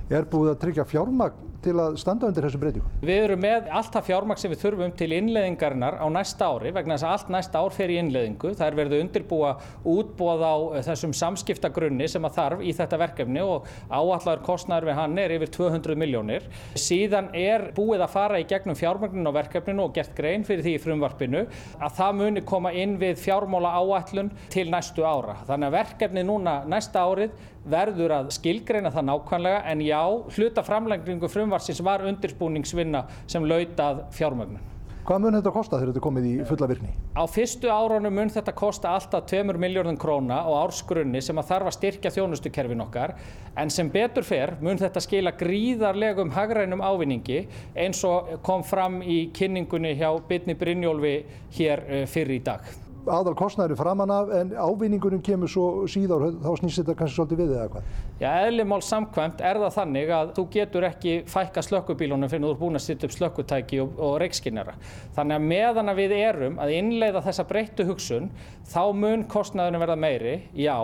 Er 0.06 0.28
búið 0.30 0.54
að 0.54 0.60
tryggja 0.62 0.88
fjármagn 0.88 1.55
til 1.66 1.76
að 1.82 1.98
standa 2.02 2.30
undir 2.30 2.46
þessu 2.46 2.60
breytingu? 2.62 2.92
Við 3.06 3.22
erum 3.24 3.42
með 3.44 3.70
allt 3.80 3.94
það 3.94 4.08
fjármagn 4.10 4.42
sem 4.42 4.52
við 4.54 4.62
þurfum 4.62 4.94
til 5.00 5.10
innleðingarinnar 5.18 5.98
á 6.00 6.08
næsta 6.14 6.50
ári 6.54 6.74
vegna 6.76 6.98
þess 6.98 7.08
að 7.08 7.16
allt 7.16 7.32
næsta 7.36 7.62
ár 7.64 7.76
fer 7.76 7.94
í 7.94 7.98
innleðingu. 8.02 8.52
Það 8.60 8.68
er 8.68 8.78
verið 8.80 9.04
undirbúa 9.06 9.54
útbóð 9.96 10.46
á 10.46 10.56
þessum 10.90 11.16
samskiptagrunni 11.18 12.10
sem 12.12 12.28
að 12.28 12.38
þarf 12.38 12.64
í 12.66 12.76
þetta 12.78 13.00
verkefni 13.02 13.46
og 13.46 13.70
áallar 13.90 14.44
kostnæður 14.46 14.90
við 14.92 15.00
hann 15.00 15.18
er 15.24 15.36
yfir 15.38 15.54
200 15.58 16.00
miljónir. 16.02 16.46
Síðan 16.78 17.32
er 17.38 17.70
búið 17.78 18.06
að 18.06 18.14
fara 18.16 18.42
í 18.42 18.48
gegnum 18.50 18.78
fjármagnin 18.78 19.30
á 19.30 19.38
verkefninu 19.40 19.88
og 19.88 19.96
gert 19.98 20.14
grein 20.18 20.46
fyrir 20.48 20.66
því 20.66 20.78
í 20.78 20.84
frumvarpinu 20.86 21.46
að 21.80 21.98
það 22.00 22.22
muni 22.22 22.46
koma 22.46 22.74
inn 22.76 23.00
við 23.02 23.20
fjármála 23.24 23.74
áallun 23.82 24.32
til 24.54 24.70
næstu 24.72 25.06
ára. 25.06 25.40
Þannig 25.50 25.72
að 25.72 25.78
verkefni 25.80 26.26
núna 26.28 26.62
næsta 26.70 27.06
árið 27.06 27.36
verður 27.66 28.14
að 28.20 28.28
skilgreina 28.36 28.92
það 28.94 29.08
nákvæmlega 29.10 29.62
en 29.72 29.82
já, 29.82 30.02
hluta 30.36 30.64
framlængningu 30.66 31.30
frumvarsins 31.56 31.84
var 31.84 32.04
undirbúningsvinna 32.06 33.06
sem 33.28 33.44
lautað 33.46 34.06
fjármögnun. 34.16 34.72
Hvað 35.06 35.20
mun 35.22 35.36
þetta 35.38 35.52
kosta 35.54 35.78
þegar 35.78 35.92
þetta 35.92 36.00
er 36.00 36.04
komið 36.04 36.26
í 36.26 36.46
fulla 36.50 36.68
virkni? 36.68 36.94
Á 37.14 37.24
fyrstu 37.30 37.70
árunum 37.70 38.16
mun 38.18 38.32
þetta 38.34 38.56
kosta 38.58 38.96
alltaf 38.98 39.28
2 39.30 39.54
miljardin 39.54 40.00
króna 40.02 40.40
á 40.42 40.50
ársgrunni 40.64 41.22
sem 41.22 41.38
að 41.38 41.52
þarf 41.52 41.70
að 41.70 41.76
styrkja 41.76 42.12
þjónustukerfin 42.16 42.82
okkar 42.88 43.14
en 43.56 43.70
sem 43.70 43.92
betur 43.94 44.26
fer 44.26 44.56
mun 44.66 44.82
þetta 44.82 45.04
skila 45.06 45.36
gríðarlegum 45.38 46.34
hagrænum 46.34 46.82
ávinningi 46.82 47.44
eins 47.78 48.02
og 48.10 48.40
kom 48.42 48.66
fram 48.66 49.04
í 49.06 49.28
kynningunni 49.30 49.94
hjá 49.94 50.10
Bitni 50.26 50.58
Brynjólfi 50.58 51.14
hér 51.60 51.86
eh, 51.86 52.10
fyrir 52.10 52.40
í 52.40 52.42
dag 52.50 52.66
aðal 53.12 53.36
kostnæri 53.38 53.78
framan 53.78 54.12
af 54.14 54.32
en 54.40 54.54
ávinningunum 54.56 55.22
kemur 55.26 55.52
svo 55.52 55.66
síðar 55.92 56.28
þá 56.44 56.50
snýst 56.60 56.82
þetta 56.82 56.96
kannski 57.00 57.20
svolítið 57.20 57.42
við 57.42 57.54
eða 57.56 57.68
hvað? 57.74 57.90
Já, 58.22 58.30
eðlimál 58.46 58.82
samkvæmt 58.86 59.44
er 59.46 59.60
það 59.64 59.76
þannig 59.80 60.14
að 60.20 60.32
þú 60.38 60.46
getur 60.56 60.88
ekki 60.90 61.16
fækka 61.32 61.66
slökkubílunum 61.66 62.32
fyrir 62.32 62.46
þú 62.46 62.54
er 62.54 62.62
búin 62.62 62.80
að 62.80 62.86
setja 62.88 63.10
upp 63.10 63.18
slökkutæki 63.18 63.82
og, 63.84 64.00
og 64.00 64.16
reikskinnara. 64.24 64.78
Þannig 65.18 65.40
að 65.40 65.50
meðan 65.52 65.94
að 65.94 66.02
við 66.04 66.16
erum 66.22 66.58
að 66.64 66.78
innleiða 66.80 67.26
þessa 67.28 67.48
breyttu 67.50 67.90
hugsun 67.90 68.32
þá 68.72 68.82
mun 68.98 69.28
kostnæðunum 69.32 69.86
verða 69.86 70.00
meiri, 70.06 70.36
já, 70.58 70.80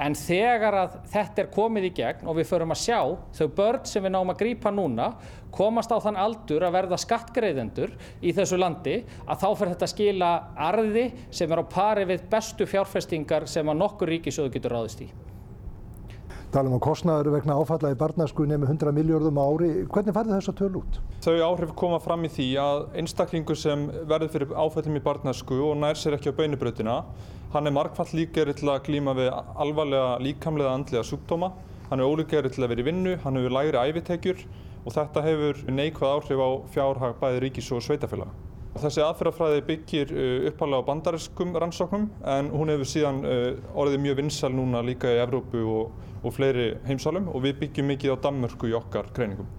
En 0.00 0.14
þegar 0.16 0.74
að 0.78 0.92
þetta 1.12 1.42
er 1.42 1.48
komið 1.52 1.86
í 1.90 1.92
gegn 1.98 2.28
og 2.30 2.38
við 2.38 2.46
förum 2.48 2.72
að 2.72 2.78
sjá 2.80 3.00
þau 3.36 3.48
börn 3.58 3.82
sem 3.88 4.04
við 4.06 4.14
náum 4.14 4.32
að 4.32 4.38
grýpa 4.40 4.72
núna 4.72 5.10
komast 5.54 5.92
á 5.92 5.98
þann 6.02 6.18
aldur 6.20 6.66
að 6.66 6.76
verða 6.76 6.98
skattgreðendur 7.00 7.94
í 8.22 8.34
þessu 8.36 8.58
landi 8.60 9.00
að 9.26 9.42
þá 9.42 9.48
fyrir 9.48 9.72
þetta 9.74 9.88
að 9.88 9.94
skila 9.94 10.30
arði 10.68 11.06
sem 11.30 11.50
er 11.50 11.62
á 11.62 11.64
pari 11.70 12.06
við 12.10 12.28
bestu 12.30 12.68
fjárfestingar 12.68 13.48
sem 13.50 13.68
að 13.68 13.82
nokkur 13.82 14.14
ríkisjóðu 14.14 14.54
getur 14.56 14.76
ráðist 14.76 15.04
í. 15.06 15.10
Talum 16.50 16.74
á 16.74 16.80
kostnæður 16.82 17.30
vegna 17.36 17.54
áfalla 17.62 17.92
í 17.92 17.98
barnasku 17.98 18.42
nefnum 18.42 18.72
100 18.72 18.90
miljardum 18.96 19.36
ári. 19.38 19.68
Hvernig 19.86 20.16
færði 20.16 20.34
þess 20.34 20.50
að 20.50 20.56
tölu 20.58 20.80
út? 20.80 20.96
Þau 21.22 21.36
áhrif 21.46 21.74
koma 21.78 22.00
fram 22.02 22.26
í 22.26 22.30
því 22.32 22.46
að 22.58 22.80
einstaklingu 22.98 23.54
sem 23.54 23.84
verður 24.10 24.32
fyrir 24.32 24.56
áfallum 24.58 24.98
í 24.98 25.04
barnasku 25.04 25.60
og 25.68 25.78
nær 25.78 26.00
sér 26.00 26.18
ekki 26.18 26.34
á 26.34 26.38
beinubröðina 26.40 26.96
Hann 27.50 27.66
er 27.66 27.72
markfall 27.74 28.12
líkeri 28.14 28.52
til 28.54 28.68
að 28.70 28.84
glíma 28.86 29.10
við 29.18 29.28
alvarlega 29.34 30.18
líkamlega 30.22 30.70
andlega 30.70 31.02
sjúkdóma. 31.08 31.48
Hann 31.88 31.98
er 31.98 32.06
ólíkeri 32.06 32.50
til 32.54 32.62
að 32.62 32.70
vera 32.70 32.84
í 32.84 32.86
vinnu, 32.86 33.14
hann 33.24 33.38
hefur 33.40 33.54
lægri 33.56 33.80
æfitekjur 33.90 34.44
og 34.84 34.94
þetta 34.94 35.24
hefur 35.24 35.64
neikvæð 35.70 36.14
áhrif 36.14 36.40
á 36.40 36.50
fjárhag 36.74 37.18
bæði 37.20 37.42
ríkis 37.44 37.68
og 37.74 37.82
sveitafélaga. 37.84 38.32
Þessi 38.80 39.02
aðferðafræði 39.02 39.62
byggir 39.66 40.12
uh, 40.14 40.44
uppalega 40.50 40.84
á 40.86 40.88
bandariskum 40.88 41.56
rannsóknum 41.58 42.06
en 42.36 42.52
hún 42.54 42.70
hefur 42.70 42.88
síðan 42.88 43.18
uh, 43.26 43.48
orðið 43.74 44.04
mjög 44.04 44.20
vinsal 44.20 44.52
núna 44.54 44.84
líka 44.86 45.10
í 45.10 45.18
Evrópu 45.24 45.64
og, 45.66 45.96
og 46.22 46.36
fleiri 46.36 46.68
heimsálum 46.86 47.26
og 47.32 47.42
við 47.44 47.58
byggjum 47.64 47.90
mikið 47.90 48.14
á 48.14 48.22
Danmörku 48.28 48.70
í 48.70 48.76
okkar 48.78 49.10
greiningum. 49.16 49.50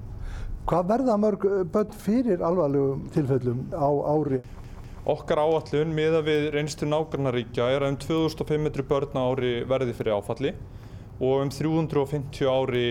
Hvað 0.70 0.90
verða 0.94 1.20
mörg 1.20 1.46
uh, 1.50 1.62
börn 1.68 2.02
fyrir 2.06 2.42
alvarlegum 2.48 3.04
tilfellum 3.12 3.66
á 3.76 3.90
ári? 4.16 4.40
Okkar 5.12 5.42
áallun 5.44 5.96
miða 5.98 6.22
við 6.24 6.52
reynslu 6.56 6.88
nágrannaríkja 6.88 7.68
er 7.74 7.84
að 7.84 7.96
um 7.96 8.02
2500 8.06 8.86
börn 8.88 9.18
ári 9.18 9.56
verði 9.68 9.98
fyrir 9.98 10.16
áfalli 10.16 10.56
og 11.20 11.44
um 11.44 11.52
350 11.52 12.48
ári 12.48 12.86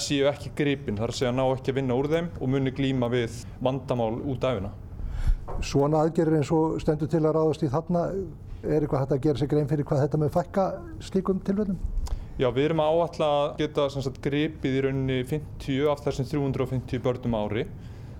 séu 0.00 0.26
ekki 0.30 0.52
gripin 0.58 0.98
þar 1.00 1.12
sé 1.16 1.28
að 1.28 1.38
ná 1.38 1.44
ekki 1.46 1.72
að 1.72 1.78
vinna 1.80 1.96
úr 1.98 2.08
þeim 2.12 2.28
og 2.40 2.50
muni 2.52 2.72
glíma 2.76 3.10
við 3.12 3.40
vandamál 3.64 4.12
út 4.22 4.44
af 4.44 4.56
hérna. 4.56 4.72
Svona 5.62 6.02
aðgerir 6.04 6.38
eins 6.40 6.52
og 6.54 6.78
stendur 6.82 7.10
til 7.10 7.22
að 7.24 7.36
ráðast 7.38 7.64
í 7.64 7.72
þarna, 7.72 8.06
er 8.66 8.80
eitthvað 8.82 9.02
hægt 9.04 9.16
að 9.16 9.24
gera 9.26 9.42
sig 9.42 9.50
grein 9.52 9.68
fyrir 9.70 9.88
hvað 9.88 10.04
þetta 10.04 10.22
með 10.22 10.32
fækka 10.36 10.68
slíkum 11.08 11.42
tilvöldum? 11.46 11.82
Já, 12.36 12.50
við 12.52 12.64
erum 12.68 12.82
áall 12.84 13.22
að 13.24 13.44
geta 13.62 13.88
sagt, 13.88 14.20
gripið 14.24 14.78
í 14.78 14.80
rauninni 14.84 15.20
50 15.24 15.92
af 15.92 16.02
þessum 16.04 16.28
350 16.28 17.04
börnum 17.04 17.38
ári 17.38 17.68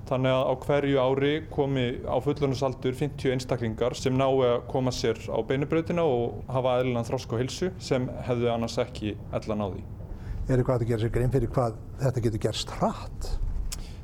Þannig 0.07 0.31
að 0.31 0.45
á 0.47 0.55
hverju 0.63 0.99
ári 1.03 1.31
komi 1.51 1.87
á 2.07 2.15
fullorðinsaldur 2.23 2.95
50 2.95 3.33
einstaklingar 3.35 3.97
sem 3.99 4.15
nái 4.15 4.29
að 4.47 4.61
koma 4.71 4.93
sér 4.95 5.19
á 5.27 5.43
beinubrautina 5.43 6.05
og 6.07 6.45
hafa 6.47 6.77
eðlinan 6.79 7.09
þrosk 7.09 7.35
og 7.35 7.43
hilsu 7.43 7.73
sem 7.83 8.07
hefðu 8.29 8.53
annars 8.53 8.79
ekki 8.79 9.17
ellan 9.35 9.67
á 9.67 9.69
því. 9.73 9.83
Er 10.47 10.61
eitthvað 10.61 10.85
að 10.85 10.91
gera 10.93 11.03
sér 11.03 11.11
grein 11.11 11.33
fyrir 11.35 11.51
hvað 11.51 11.79
þetta 11.99 12.21
getur 12.23 12.41
gerst 12.45 12.69
hratt? 12.77 13.25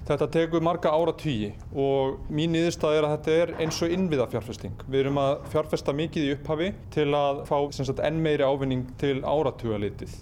Þetta 0.08 0.26
tekur 0.34 0.64
marga 0.66 0.90
ára 0.90 1.12
tíi 1.14 1.52
og 1.78 2.16
mín 2.34 2.50
niðurstað 2.50 2.96
er 2.96 3.04
að 3.06 3.12
þetta 3.12 3.37
er 3.38 3.52
eins 3.62 3.76
og 3.87 3.94
innviða 3.94 4.26
fjárfesting. 4.32 4.75
Við 4.88 5.04
erum 5.04 5.20
að 5.22 5.44
fjárfesta 5.52 5.94
mikið 5.94 6.26
í 6.26 6.32
upphafi 6.34 6.70
til 6.96 7.04
að 7.14 7.44
fá 7.46 7.54
sagt, 7.76 8.02
enn 8.02 8.18
meiri 8.25 8.42
ávinning 8.42 8.88
til 8.99 9.20
áratugalitið. 9.22 10.16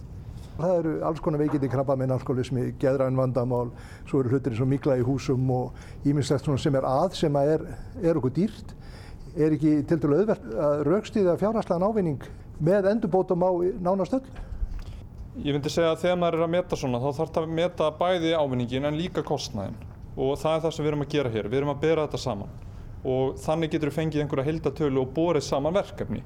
Það 0.59 0.75
eru 0.83 0.93
alls 1.09 1.25
konar 1.25 1.41
veikindi 1.41 1.73
krabba 1.73 1.97
með 1.97 2.13
alkoholismi, 2.19 2.67
geðræn 2.83 3.17
vandamál, 3.17 3.73
svo 4.05 4.21
eru 4.21 4.35
hlutir 4.35 4.53
eins 4.53 4.61
og 4.61 4.69
mikla 4.75 4.99
í 5.01 5.07
húsum 5.09 5.49
og 5.57 6.05
íminnslegt 6.05 6.53
sem 6.61 6.77
er 6.77 6.91
að 6.91 7.17
sem 7.23 7.41
að 7.41 7.55
er, 7.55 7.67
er 8.05 8.21
okkur 8.21 8.37
dýrt. 8.43 8.77
Er 9.41 9.57
ekki 9.57 9.79
til 9.89 10.03
dælu 10.05 10.21
auðvert 10.21 10.53
að 10.69 10.85
raukstíða 10.91 11.41
fjárhastlegan 11.41 11.89
ávinning 11.89 12.31
með 12.61 12.93
endurbótum 12.93 13.49
á 13.49 13.51
nánast 13.81 14.21
öll? 14.21 14.50
Ég 15.41 15.55
myndi 15.57 15.71
segja 15.73 15.95
að 15.95 16.03
þegar 16.03 16.19
maður 16.21 16.35
er 16.37 16.43
að 16.45 16.51
meta 16.53 16.77
svona 16.77 16.99
þá 17.01 17.07
þarf 17.17 17.31
það 17.33 17.45
að 17.47 17.53
meta 17.57 17.87
bæði 17.97 18.33
ávinningin 18.37 18.89
en 18.91 18.99
líka 18.99 19.23
kostnæðin 19.25 19.79
og 20.21 20.35
það 20.37 20.57
er 20.57 20.65
það 20.65 20.75
sem 20.77 20.85
við 20.85 20.91
erum 20.91 21.05
að 21.05 21.15
gera 21.15 21.31
hér. 21.33 21.47
Við 21.49 21.59
erum 21.61 21.71
að 21.73 21.79
bera 21.81 22.05
þetta 22.05 22.21
saman. 22.21 22.51
Og 23.09 23.39
þannig 23.41 23.73
getur 23.73 23.89
við 23.89 23.97
fengið 23.97 24.25
einhverja 24.25 24.45
hildatölu 24.51 25.01
og 25.01 25.15
borið 25.17 25.47
saman 25.47 25.79
verkefni. 25.79 26.21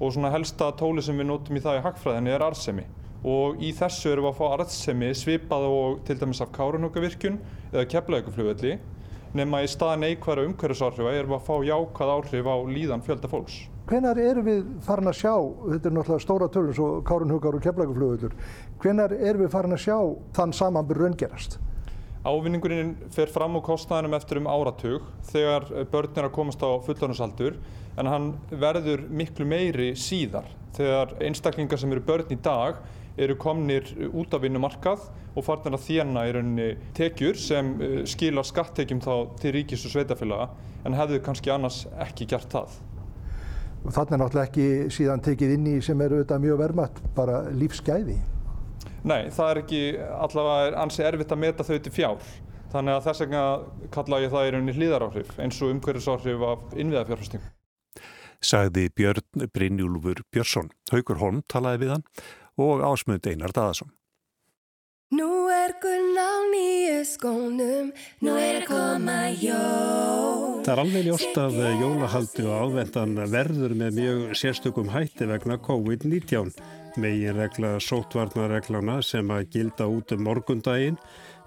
Og 0.00 0.14
svona 0.14 0.30
helsta 0.32 0.70
tóli 0.80 1.04
sem 1.04 1.20
við 1.20 1.28
notum 1.28 1.58
í 1.60 1.64
það 1.66 1.76
í 1.76 1.84
hagfræðinni 1.84 2.32
er 2.32 2.46
arðsemi. 2.46 2.86
Og 3.34 3.60
í 3.60 3.74
þessu 3.76 4.14
erum 4.14 4.30
við 4.30 4.32
að 4.32 4.40
fá 4.40 4.46
arðsemi 4.56 5.12
svipað 5.20 5.68
og 5.68 6.00
til 6.08 6.16
dæmis 6.22 6.40
af 6.40 6.56
Kárunhugavirkjun 6.56 7.38
eða 7.74 7.84
Keflavíkuflugvelli 7.92 8.78
nema 9.36 9.60
í 9.60 9.68
stað 9.68 9.98
neikværa 10.06 10.48
umhverfisáhrifa 10.48 11.12
erum 11.12 11.34
við 11.34 11.40
að 11.42 11.46
fá 11.50 11.54
jákvæð 11.68 12.16
áhrif 12.16 12.48
á 12.48 12.56
líðan 12.70 13.04
fjölda 13.04 13.28
fólks. 13.28 13.64
Hvenar 13.84 14.16
erum 14.16 14.46
við 14.46 14.60
farin 14.80 15.10
að 15.10 15.18
sjá, 15.18 15.32
þetta 15.68 15.88
er 15.90 15.92
náttúrulega 15.92 16.24
stóra 16.24 16.46
tölun 16.48 16.76
svo 16.76 16.86
Kárunhugar 17.04 17.58
og 17.58 17.64
Keflavíkuflugvellur, 17.66 18.36
hvenar 18.80 19.12
erum 19.12 19.42
við 19.44 19.50
farin 19.52 19.76
að 19.76 19.82
sjá 19.82 19.96
þann 20.38 20.54
samanbyrg 20.56 21.02
raungerast? 21.02 21.58
Ávinningurinn 22.24 22.94
fer 23.12 23.28
fram 23.28 23.58
á 23.58 23.60
kostnæðinum 23.66 24.16
eftir 24.16 24.40
um 24.40 24.48
áratug 24.48 25.04
þegar 25.28 25.66
börn 25.92 26.16
er 26.16 26.30
að 26.30 26.32
komast 26.38 26.64
á 26.64 26.80
fullorðinsaldur 26.86 27.58
en 28.00 28.08
hann 28.08 28.30
verður 28.48 29.04
miklu 29.12 29.44
meiri 29.44 29.90
síðar 30.00 30.48
þegar 30.78 31.12
einstaklingar 31.20 31.82
sem 31.82 31.92
eru 31.92 32.06
börn 32.08 32.32
í 32.32 32.40
dag 32.40 32.80
eru 33.20 33.36
komnir 33.36 33.92
út 34.16 34.32
af 34.32 34.46
vinnumarkað 34.46 35.04
og 35.36 35.44
farnir 35.44 35.76
að 35.76 35.84
þjána 35.90 36.24
í 36.24 36.34
rauninni 36.38 36.70
tekjur 36.96 37.36
sem 37.36 37.74
eh, 37.84 38.00
skilar 38.08 38.48
skattekjum 38.48 39.04
þá 39.04 39.12
til 39.44 39.54
ríkis 39.58 39.84
og 39.84 39.92
sveitafélaga 39.92 40.48
en 40.88 40.96
hefðu 40.96 41.20
kannski 41.28 41.52
annars 41.52 41.84
ekki 42.00 42.32
gert 42.32 42.48
það. 42.48 42.80
Og 43.84 43.92
þannig 43.92 44.16
er 44.16 44.22
náttúrulega 44.22 44.48
ekki 44.48 44.94
síðan 44.96 45.24
tekið 45.24 45.56
inn 45.58 45.66
í 45.68 45.74
sem 45.84 46.00
eru 46.00 46.20
auðvitað 46.20 46.44
mjög 46.46 46.60
vermaðt, 46.62 47.02
bara 47.16 47.42
lífsgæði. 47.52 48.16
Nei, 49.04 49.28
það 49.34 49.50
er 49.50 49.60
ekki 49.60 49.82
allavega 50.00 50.78
ansi 50.80 51.04
erfitt 51.04 51.34
að 51.34 51.42
meta 51.42 51.66
þau 51.68 51.76
til 51.76 51.92
fjár. 51.92 52.30
Þannig 52.72 52.96
að 52.96 53.04
þess 53.04 53.22
vegna 53.22 53.42
kalla 53.94 54.22
ég 54.22 54.32
það 54.32 54.46
í 54.46 54.54
rauninni 54.54 54.76
hlýðaráhrif 54.78 55.36
eins 55.38 55.60
og 55.62 55.74
umhverfisáhrif 55.74 56.46
af 56.48 56.72
innviðafjárfæsting. 56.80 57.44
Sagði 58.44 58.88
Björn 58.96 59.44
Brynjúlfur 59.54 60.24
Björnsson. 60.32 60.72
Haugur 60.90 61.20
Holm 61.20 61.44
talaði 61.52 61.84
við 61.84 61.94
hann 61.94 62.08
og 62.60 62.82
ásmund 62.88 63.28
Einar 63.28 63.54
Daðarsson. 63.54 63.92
Nú 65.14 65.46
er 65.52 65.76
gunn 65.84 66.16
á 66.18 66.32
nýju 66.50 67.04
skónum, 67.06 67.92
nú 68.24 68.34
er 68.40 68.64
að 68.64 68.68
koma 68.72 69.20
jól. 69.38 70.53
Það 70.64 70.72
er 70.72 70.80
alveg 70.80 71.02
ljóst 71.04 71.34
að 71.36 71.56
jólahaldi 71.76 72.44
og 72.48 72.62
ávendan 72.64 73.18
verður 73.28 73.74
með 73.76 73.98
mjög 73.98 74.20
sérstökum 74.40 74.86
hætti 74.94 75.26
vegna 75.28 75.58
COVID-19. 75.60 76.54
Megin 76.96 77.36
regla 77.36 77.74
sótvarnarreglana 77.84 78.94
sem 79.04 79.28
að 79.28 79.50
gilda 79.52 79.90
út 79.92 80.14
um 80.16 80.22
morgundaginn 80.24 80.96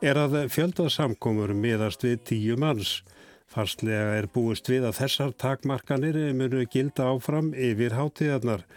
er 0.05 0.19
að 0.21 0.37
fjöldasamkomur 0.53 1.55
miðast 1.57 2.05
við 2.05 2.21
tíu 2.29 2.59
manns. 2.61 2.99
Farslega 3.49 4.19
er 4.19 4.29
búist 4.29 4.69
við 4.69 4.85
að 4.85 4.99
þessar 4.99 5.33
takmarkanir 5.41 6.19
munu 6.37 6.67
gilda 6.69 7.09
áfram 7.09 7.55
yfir 7.57 7.97
hátíðarnar. 7.97 8.67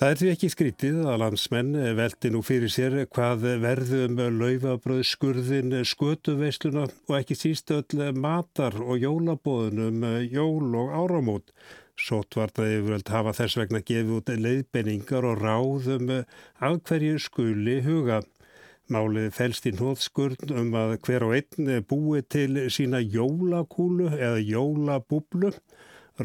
Það 0.00 0.08
er 0.08 0.18
því 0.18 0.28
ekki 0.32 0.48
skrítið 0.48 0.98
að 1.04 1.18
landsmenn 1.20 1.74
veldi 1.98 2.30
nú 2.32 2.40
fyrir 2.46 2.70
sér 2.72 2.94
hvað 3.12 3.42
verðum 3.60 4.16
laufabröð 4.38 5.02
skurðin 5.04 5.74
skötuveisluna 5.84 6.86
og 6.88 7.12
ekki 7.18 7.36
síst 7.36 7.70
öll 7.76 8.06
matar 8.16 8.78
og 8.80 9.02
jólabóðunum 9.02 10.06
jól 10.32 10.72
og 10.80 10.94
áramót. 10.96 11.52
Sótvarta 12.00 12.64
yfirvöld 12.64 13.12
hafa 13.12 13.36
þess 13.36 13.60
vegna 13.60 13.82
gefið 13.84 14.16
út 14.16 14.32
leiðbenningar 14.46 15.28
og 15.28 15.44
ráðum 15.44 16.14
að 16.16 16.80
hverju 16.88 17.20
skuli 17.20 17.78
huga. 17.84 18.22
Málið 18.88 19.28
fælst 19.36 19.68
í 19.68 19.74
nóðskurn 19.76 20.56
um 20.56 20.72
að 20.72 20.96
hver 21.04 21.28
og 21.28 21.36
einn 21.36 21.84
búi 21.84 22.24
til 22.24 22.64
sína 22.72 23.04
jólakúlu 23.04 24.08
eða 24.16 24.40
jólabúblu 24.40 25.52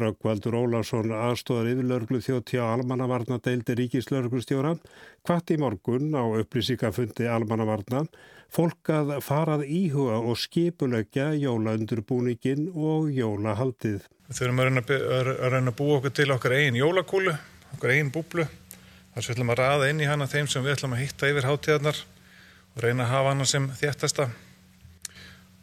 Röggvaldur 0.02 0.56
Ólarsson 0.58 1.12
aðstóðar 1.14 1.72
yfirlörglu 1.72 2.20
þjótti 2.24 2.60
á 2.62 2.70
almannavarnadeildi 2.72 3.76
ríkislörglustjóra 3.78 4.74
hvart 5.26 5.52
í 5.54 5.58
morgun 5.60 6.14
á 6.14 6.24
upplýsíkafundi 6.40 7.28
almannavarna 7.30 8.04
fólk 8.54 8.92
að 8.94 9.14
farað 9.24 9.66
íhuga 9.66 10.18
og 10.22 10.38
skipulegja 10.40 11.30
jólaundurbúningin 11.36 12.70
og 12.72 13.10
jólahaldið. 13.12 14.06
Við 14.28 14.40
þurfum 14.40 14.62
að 14.62 14.68
reyna, 14.70 14.84
að 14.88 15.52
reyna 15.52 15.72
að 15.72 15.78
búa 15.78 16.00
okkur 16.00 16.16
til 16.16 16.30
okkar 16.34 16.56
eigin 16.56 16.80
jólakúlu, 16.80 17.36
okkar 17.76 17.94
eigin 17.94 18.12
búblu 18.14 18.48
þar 18.48 19.24
sem 19.24 19.32
við 19.32 19.36
ætlum 19.36 19.54
að 19.54 19.62
raða 19.62 19.88
inn 19.92 20.02
í 20.04 20.08
hana 20.08 20.28
þeim 20.30 20.48
sem 20.50 20.64
við 20.64 20.76
ætlum 20.76 20.94
að 20.96 21.02
hitta 21.04 21.32
yfir 21.32 21.48
hátíðarnar 21.48 22.04
og 22.74 22.84
reyna 22.84 23.04
að 23.04 23.12
hafa 23.16 23.32
hana 23.34 23.48
sem 23.48 23.72
þjættasta 23.80 24.28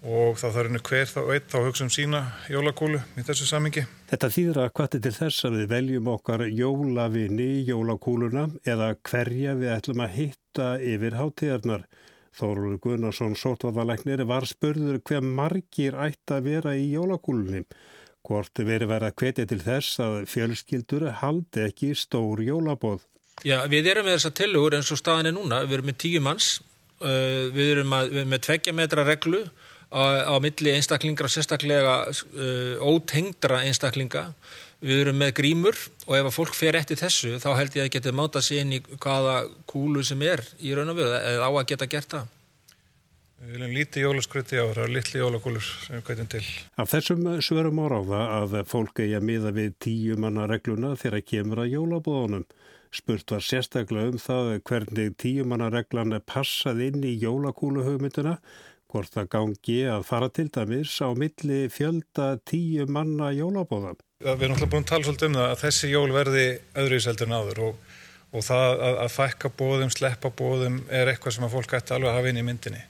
og 0.06 0.38
þá 0.38 0.46
þarf 0.54 0.68
henni 0.68 0.82
hver 0.86 1.10
þá 1.10 1.20
eitt 1.34 1.48
þá 1.50 1.58
hugsa 1.66 1.86
um 1.86 1.92
sína 1.94 2.22
jólakúlu 2.52 3.00
í 3.18 3.24
þessu 3.26 3.48
samingi. 3.50 3.86
Þetta 4.12 4.30
þýðir 4.36 4.60
að 4.62 4.72
hvað 4.78 4.98
er 4.98 5.04
til 5.06 5.14
þess 5.16 5.48
að 5.48 5.56
við 5.58 5.72
veljum 5.72 6.10
okkar 6.14 6.44
jólavinni 6.46 7.48
í 7.56 7.64
jólakúluna 7.72 8.46
eða 8.70 8.92
hverja 9.10 9.56
við 9.58 9.74
ætlum 9.74 10.04
að 10.06 10.16
hitta 10.20 10.70
yfir 10.94 11.18
hátíðarnar. 11.18 11.88
Þóruldur 12.36 12.80
Gunnarsson 12.84 13.38
sótvarðalæknir 13.40 14.26
var 14.30 14.46
spörður 14.46 15.00
hver 15.08 15.26
margir 15.26 15.98
ætti 15.98 16.36
að 16.36 16.50
vera 16.52 16.76
í 16.78 16.90
jólakúlunni. 16.92 17.64
Hvort 18.26 18.60
verið 18.60 18.92
verið 18.92 19.10
að 19.10 19.20
hvetja 19.22 19.50
til 19.50 19.62
þess 19.64 20.00
að 20.04 20.16
fjölskyldur 20.30 21.10
haldi 21.22 21.66
ekki 21.66 21.94
stór 21.98 22.42
jólabóð. 22.44 23.06
Já, 23.46 23.64
við 23.72 23.92
erum 23.92 24.08
með 24.08 24.18
þessa 24.18 24.34
tilugur 24.38 24.76
eins 24.78 24.92
og 24.94 25.00
staðin 25.00 25.32
er 25.32 25.36
núna. 25.36 25.64
Við 25.66 25.78
erum 25.80 25.90
með 25.92 25.98
tíu 26.04 26.22
manns, 26.24 26.50
uh, 27.02 27.48
við 27.56 27.72
erum 27.76 27.96
með 27.96 28.42
tveggja 28.48 28.76
metra 28.76 29.06
reglu 29.08 29.46
á, 29.92 30.30
á 30.30 30.36
milli 30.44 30.74
einstaklingar 30.76 31.28
og 31.28 31.34
sérstaklega 31.34 31.96
uh, 32.12 32.86
ótengdra 32.86 33.64
einstaklinga. 33.66 34.30
Við 34.86 35.06
erum 35.06 35.20
með 35.22 35.36
grímur 35.40 35.78
og 36.06 36.18
ef 36.18 36.30
að 36.30 36.36
fólk 36.36 36.56
fer 36.58 36.78
eftir 36.78 37.00
þessu 37.00 37.38
þá 37.42 37.50
held 37.58 37.78
ég 37.78 37.88
að 37.88 37.94
geta 37.96 38.14
máta 38.14 38.42
sér 38.44 38.66
inn 38.66 38.76
í 38.78 38.82
hvaða 39.02 39.46
kúlu 39.70 40.04
sem 40.06 40.22
er 40.26 40.44
í 40.60 40.76
raun 40.76 40.92
og 40.94 41.00
veru 41.00 41.16
eða 41.16 41.48
á 41.48 41.52
að 41.52 41.70
geta 41.72 41.90
gert 41.90 42.12
það. 42.18 42.34
Við 43.46 43.56
viljum 43.56 43.74
lítið 43.76 44.06
jólaskruti 44.06 44.58
á 44.58 44.66
það 44.66 44.84
og 44.84 44.92
litli 44.96 45.20
jólakúlur 45.22 45.66
sem 45.66 45.98
við 45.98 46.04
kvætum 46.08 46.30
til. 46.34 46.44
Af 46.82 46.92
þessum 46.92 47.26
svörum 47.46 47.82
áráða 47.84 48.22
að 48.40 48.56
fólk 48.72 49.02
eigi 49.04 49.18
að 49.18 49.28
miða 49.28 49.52
við 49.56 49.74
tíu 49.86 50.16
manna 50.18 50.48
regluna 50.50 50.94
þegar 51.00 51.26
kemur 51.30 51.62
að 51.62 51.76
jólabóðunum. 51.76 52.46
Spurt 52.96 53.34
var 53.36 53.44
sérstaklega 53.44 54.14
um 54.14 54.22
það 54.22 54.54
hvernig 54.70 55.18
tíu 55.20 55.44
manna 55.46 55.68
reglan 55.74 56.16
passað 56.26 56.80
inn 56.88 57.04
í 57.04 57.12
jólakúluhugmynduna 57.22 58.38
hvort 58.96 59.12
það 59.12 59.30
gangi 59.36 59.78
að 59.92 60.08
fara 60.08 60.32
til 60.32 60.48
dæmis 60.56 60.96
á 61.04 61.12
milli 61.18 61.66
fjölda 61.74 62.32
tíu 62.48 62.88
manna 62.88 63.34
jólabóða. 63.36 63.96
Við 64.24 64.48
erum 64.48 64.56
alltaf 64.56 64.72
búin 64.72 64.86
að 64.86 64.92
tala 64.94 65.08
svolítið 65.10 65.30
um 65.30 65.38
það 65.38 65.52
að 65.52 65.62
þessi 65.66 65.92
jól 65.92 66.10
verði 66.16 66.46
öðruvíseldur 66.80 67.30
en 67.30 67.38
áður 67.38 67.64
og, 67.68 67.94
og 68.32 68.46
það 68.48 68.68
að, 68.72 69.00
að 69.04 69.16
fækka 69.18 69.52
bóðum, 69.60 69.92
sleppa 69.94 70.32
bóðum 70.32 70.82
er 70.88 71.12
eitthvað 71.12 71.38
sem 71.38 71.48
að 71.48 71.58
fólk 71.58 71.76
ætti 71.76 71.96
alveg 71.98 72.12
að 72.14 72.20
hafa 72.22 72.32
inn 72.32 72.42
í 72.42 72.46
myndinni 72.48 72.84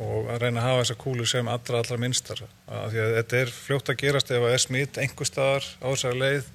og 0.00 0.30
að 0.32 0.38
reyna 0.44 0.62
að 0.62 0.68
hafa 0.68 0.84
þessa 0.84 0.96
kúlu 1.02 1.26
sem 1.28 1.50
allra, 1.50 1.82
allra 1.82 1.98
minnstar. 2.00 2.40
Að 2.70 2.94
því 2.94 3.02
að 3.02 3.16
þetta 3.18 3.40
er 3.42 3.52
fljótt 3.52 3.90
að 3.92 4.00
gerast 4.00 4.30
ef 4.30 4.40
það 4.46 4.54
er 4.54 4.62
smitt 4.62 5.00
einhver 5.02 5.28
staðar 5.28 5.66
á 5.82 5.86
þessari 5.90 6.20
leið 6.22 6.48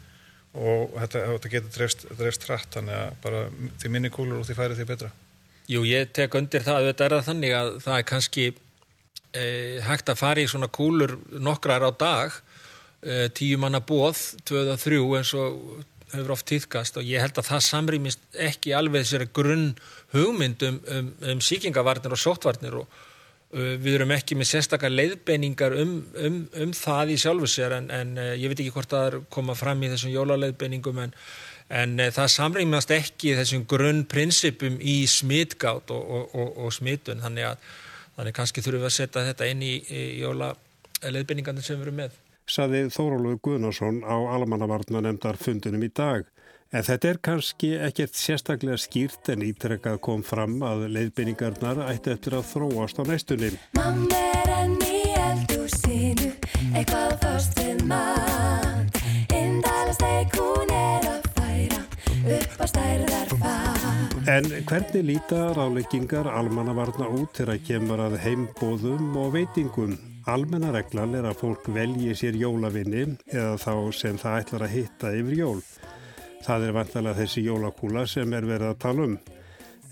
og 0.55 0.95
þetta, 0.95 1.21
þetta 1.33 1.51
getur 1.53 1.75
drefst, 1.75 2.07
drefst 2.15 2.47
hratt, 2.47 2.71
þannig 2.73 2.97
að 2.97 3.19
bara 3.21 3.43
því 3.83 3.91
minni 3.93 4.11
kúlur 4.13 4.39
og 4.39 4.47
því 4.47 4.57
færi 4.57 4.79
því 4.79 4.87
betra. 4.89 5.11
Jú, 5.69 5.81
ég 5.85 6.11
tek 6.13 6.35
undir 6.37 6.63
það, 6.65 6.91
þetta 6.91 7.05
er 7.05 7.15
það 7.15 7.27
þannig 7.29 7.55
að 7.57 7.69
það 7.85 7.99
er 7.99 8.07
kannski 8.11 8.47
eh, 9.35 9.81
hægt 9.85 10.11
að 10.11 10.21
fara 10.21 10.43
í 10.43 10.49
svona 10.49 10.71
kúlur 10.71 11.17
nokkrar 11.37 11.85
á 11.85 11.91
dag 11.91 12.37
eh, 13.03 13.27
tíu 13.35 13.59
manna 13.61 13.81
bóð, 13.83 14.21
tvöða 14.47 14.77
þrjú 14.81 15.09
eins 15.19 15.33
og 15.37 15.83
hefur 16.13 16.35
oft 16.35 16.47
týðkast 16.49 16.99
og 16.99 17.07
ég 17.07 17.23
held 17.23 17.37
að 17.41 17.49
það 17.49 17.65
samrýmist 17.67 18.23
ekki 18.47 18.75
alveg 18.77 19.03
þessari 19.03 19.27
grunn 19.35 19.67
hugmynd 20.13 20.63
um, 20.67 20.79
um, 20.93 21.11
um 21.33 21.43
síkingavarnir 21.43 22.15
og 22.15 22.21
sóttvarnir. 22.21 22.79
Og, 22.83 23.03
Uh, 23.55 23.75
við 23.79 23.99
erum 23.99 24.11
ekki 24.11 24.35
með 24.35 24.49
sérstakar 24.49 24.91
leiðbeiningar 24.91 25.75
um, 25.79 25.91
um, 26.17 26.39
um 26.59 26.71
það 26.75 27.11
í 27.13 27.17
sjálfu 27.21 27.47
sér 27.47 27.75
en, 27.77 27.85
en 27.93 28.15
uh, 28.17 28.31
ég 28.35 28.49
veit 28.51 28.57
ekki 28.57 28.73
hvort 28.73 28.89
það 28.91 29.05
er 29.07 29.17
koma 29.31 29.53
fram 29.55 29.83
í 29.85 29.91
þessum 29.93 30.11
jólaleiðbeiningum 30.11 30.97
en, 31.03 31.13
en 31.69 31.93
uh, 32.01 32.09
það 32.11 32.31
samrýmast 32.33 32.91
ekki 32.97 33.35
þessum 33.37 33.63
grunnprinsipum 33.69 34.75
í 34.81 34.97
smitgátt 35.07 35.93
og, 35.93 36.03
og, 36.03 36.35
og, 36.35 36.49
og 36.65 36.75
smitun. 36.75 37.21
Þannig 37.23 37.51
að 37.53 37.69
þannig 38.15 38.37
kannski 38.37 38.63
þurfum 38.63 38.85
við 38.85 38.91
að 38.91 38.95
setja 38.99 39.25
þetta 39.29 39.49
inn 39.51 39.65
í, 39.65 39.73
í 39.87 40.03
jólaleiðbeiningarnir 40.21 41.65
sem 41.65 41.79
við 41.79 41.87
erum 41.87 41.99
með. 42.03 42.21
Saði 42.45 42.85
Þórólfur 42.93 43.41
Guðnarsson 43.47 44.03
á 44.05 44.15
Almannavarna 44.35 45.01
nefndar 45.01 45.39
fundunum 45.41 45.85
í 45.85 45.89
dag. 45.89 46.27
En 46.73 46.83
þetta 46.83 47.09
er 47.09 47.19
kannski 47.23 47.71
ekkert 47.87 48.17
sérstaklega 48.19 48.77
skýrt 48.81 49.29
en 49.33 49.45
ítrekkað 49.45 49.99
kom 50.05 50.23
fram 50.25 50.57
að 50.65 50.87
leiðbynningarnar 50.95 51.83
ætti 51.87 52.13
eftir 52.15 52.37
að 52.39 52.49
þróast 52.51 52.99
á 53.01 53.03
næstunni. 53.07 53.51
Mamma 53.77 54.23
er 54.41 54.51
enn 54.59 54.75
í 54.83 55.03
eldúsinu, 55.27 56.31
eitthvað 56.73 57.15
fórst 57.23 57.61
við 57.61 57.85
mat. 57.89 58.99
Indalasteg 59.33 60.35
hún 60.39 60.75
er 60.75 61.07
að 61.13 61.31
færa 61.37 61.81
upp 62.39 62.59
á 62.61 62.65
stærðar 62.73 63.37
fat. 63.39 64.04
En 64.25 64.45
hvernig 64.65 65.03
líta 65.05 65.51
ráleggingar 65.53 66.25
almannavarna 66.25 67.05
út 67.13 67.37
þegar 67.37 67.59
kemur 67.61 68.01
að 68.07 68.15
heimbóðum 68.23 69.11
og 69.21 69.35
veitingum? 69.35 69.91
Almennareglan 70.25 71.13
er 71.19 71.27
að 71.29 71.43
fólk 71.43 71.67
velji 71.75 72.15
sér 72.17 72.39
jólavinni 72.41 73.03
eða 73.29 73.51
þá 73.61 73.75
sem 73.93 74.17
það 74.17 74.39
ætlar 74.39 74.65
að 74.65 74.73
hitta 74.73 75.11
yfir 75.19 75.37
jól. 75.37 75.61
Það 76.41 76.65
er 76.65 76.75
vantalega 76.79 77.19
þessi 77.19 77.45
jólakúla 77.45 78.07
sem 78.09 78.33
er 78.33 78.49
verið 78.49 78.71
að 78.71 78.81
tala 78.87 79.07
um. 79.11 79.15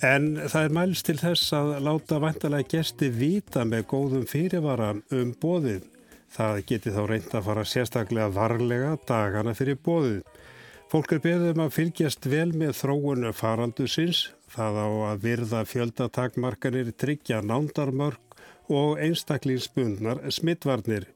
En 0.02 0.30
það 0.42 0.62
er 0.64 0.78
mælst 0.80 1.10
til 1.12 1.20
þess 1.22 1.54
að 1.60 1.74
láta 1.86 2.22
vantalega 2.26 2.72
gesti 2.74 3.12
vita 3.14 3.68
með 3.70 3.86
góðum 3.94 4.26
fyrirvara 4.34 4.96
um 5.14 5.36
bóðið. 5.46 5.86
Það 6.34 6.64
geti 6.72 6.96
þá 6.98 7.04
reynd 7.06 7.38
að 7.38 7.52
fara 7.52 7.70
sérstaklega 7.70 8.34
varlega 8.34 8.96
dagana 9.06 9.54
fyrir 9.54 9.78
bóðið. 9.78 10.24
Fólk 10.94 11.10
er 11.16 11.24
beðum 11.24 11.58
að 11.64 11.72
fylgjast 11.74 12.28
vel 12.30 12.52
með 12.54 12.76
þróunu 12.78 13.32
faraldusins, 13.34 14.28
það 14.54 14.76
á 14.78 14.90
að 15.10 15.24
virða 15.24 15.62
fjöldatakmarkanir, 15.66 16.92
tryggja 16.94 17.40
nándarmörk 17.42 18.36
og 18.70 19.02
einstaklingsbundnar 19.02 20.22
smittvarnir. 20.30 21.08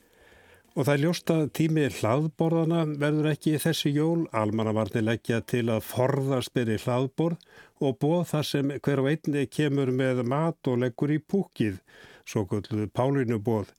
Og 0.74 0.88
það 0.88 0.92
er 0.96 1.04
ljóst 1.04 1.34
að 1.36 1.44
tími 1.60 1.86
hlaðborðana 2.00 2.82
verður 3.04 3.30
ekki 3.36 3.54
í 3.54 3.62
þessi 3.62 3.94
jól. 3.94 4.26
Almannavarni 4.34 5.06
leggja 5.06 5.44
til 5.46 5.68
að 5.70 5.86
forðast 5.92 6.56
byrji 6.58 6.80
hlaðborð 6.88 7.38
og 7.78 8.02
bóð 8.02 8.26
þar 8.34 8.50
sem 8.50 8.74
hver 8.82 9.04
og 9.04 9.12
einni 9.14 9.46
kemur 9.46 9.94
með 9.94 10.26
mat 10.26 10.74
og 10.74 10.82
leggur 10.88 11.14
í 11.14 11.22
púkið, 11.22 11.78
svo 12.26 12.48
gulluðu 12.50 12.90
Pálinu 12.98 13.38
bóð. 13.38 13.70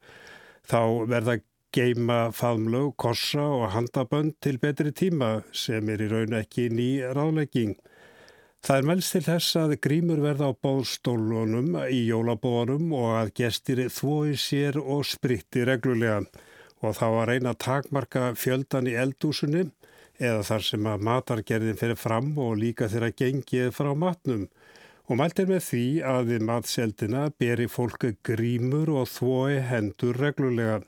Þá 0.63 1.11
verða 1.11 1.41
geima 1.75 2.31
faðmlög, 2.35 2.95
kossa 2.97 3.45
og 3.59 3.71
handabönd 3.75 4.37
til 4.43 4.59
betri 4.63 4.93
tíma 4.93 5.43
sem 5.53 5.89
er 5.93 6.03
í 6.05 6.09
raun 6.11 6.37
ekki 6.39 6.69
ný 6.73 6.89
ráðlegging. 7.17 7.77
Það 8.65 8.81
er 8.81 8.87
melst 8.91 9.15
til 9.15 9.23
þess 9.27 9.57
að 9.61 9.75
grímur 9.85 10.21
verða 10.25 10.51
á 10.51 10.59
bóðstólunum 10.65 11.77
í 11.87 12.01
jólabóðunum 12.09 12.91
og 12.99 13.13
að 13.21 13.35
gestir 13.43 13.85
þvói 13.93 14.35
sér 14.41 14.81
og 14.83 15.05
spritti 15.07 15.63
reglulega 15.69 16.25
og 16.83 16.97
þá 16.99 17.07
að 17.09 17.27
reyna 17.31 17.53
að 17.55 17.61
takmarka 17.65 18.25
fjöldan 18.39 18.91
í 18.91 18.97
eldúsunni 18.99 19.69
eða 20.19 20.43
þar 20.47 20.67
sem 20.67 20.91
að 20.91 21.07
matargerðin 21.07 21.79
fyrir 21.79 21.99
fram 21.99 22.33
og 22.43 22.59
líka 22.59 22.91
þeirra 22.91 23.13
gengið 23.15 23.71
frá 23.75 23.93
matnum. 23.95 24.49
Og 25.09 25.17
mælt 25.17 25.39
er 25.41 25.49
með 25.49 25.63
því 25.71 25.85
að 26.05 26.33
við 26.33 26.43
matseldina 26.51 27.23
beri 27.41 27.69
fólku 27.71 28.13
grímur 28.27 28.91
og 28.93 29.09
þvoi 29.09 29.63
hendur 29.71 30.19
reglulega. 30.21 30.83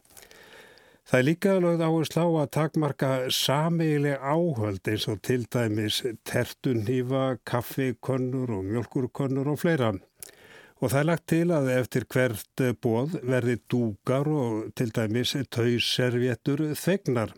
Það 1.11 1.19
er 1.19 1.25
líka 1.27 1.53
lögð 1.59 1.81
áherslu 1.83 2.23
á 2.23 2.29
að 2.39 2.51
takmarka 2.55 3.09
sameigileg 3.35 4.21
áhöld 4.23 4.91
eins 4.93 5.09
og 5.11 5.17
til 5.27 5.43
dæmis 5.51 5.97
tertunhýfa, 6.23 7.41
kaffikonnur 7.43 8.53
og 8.55 8.69
mjölkurkonnur 8.69 9.51
og 9.51 9.59
fleira. 9.59 9.89
Og 10.79 10.93
það 10.93 11.01
er 11.01 11.09
lagt 11.09 11.27
til 11.33 11.51
að 11.51 11.73
eftir 11.75 12.07
hvert 12.15 12.63
bóð 12.79 13.19
verði 13.27 13.57
dúgar 13.67 14.31
og 14.31 14.71
til 14.79 14.95
dæmis 14.95 15.35
tauservjettur 15.51 16.63
þegnar. 16.79 17.35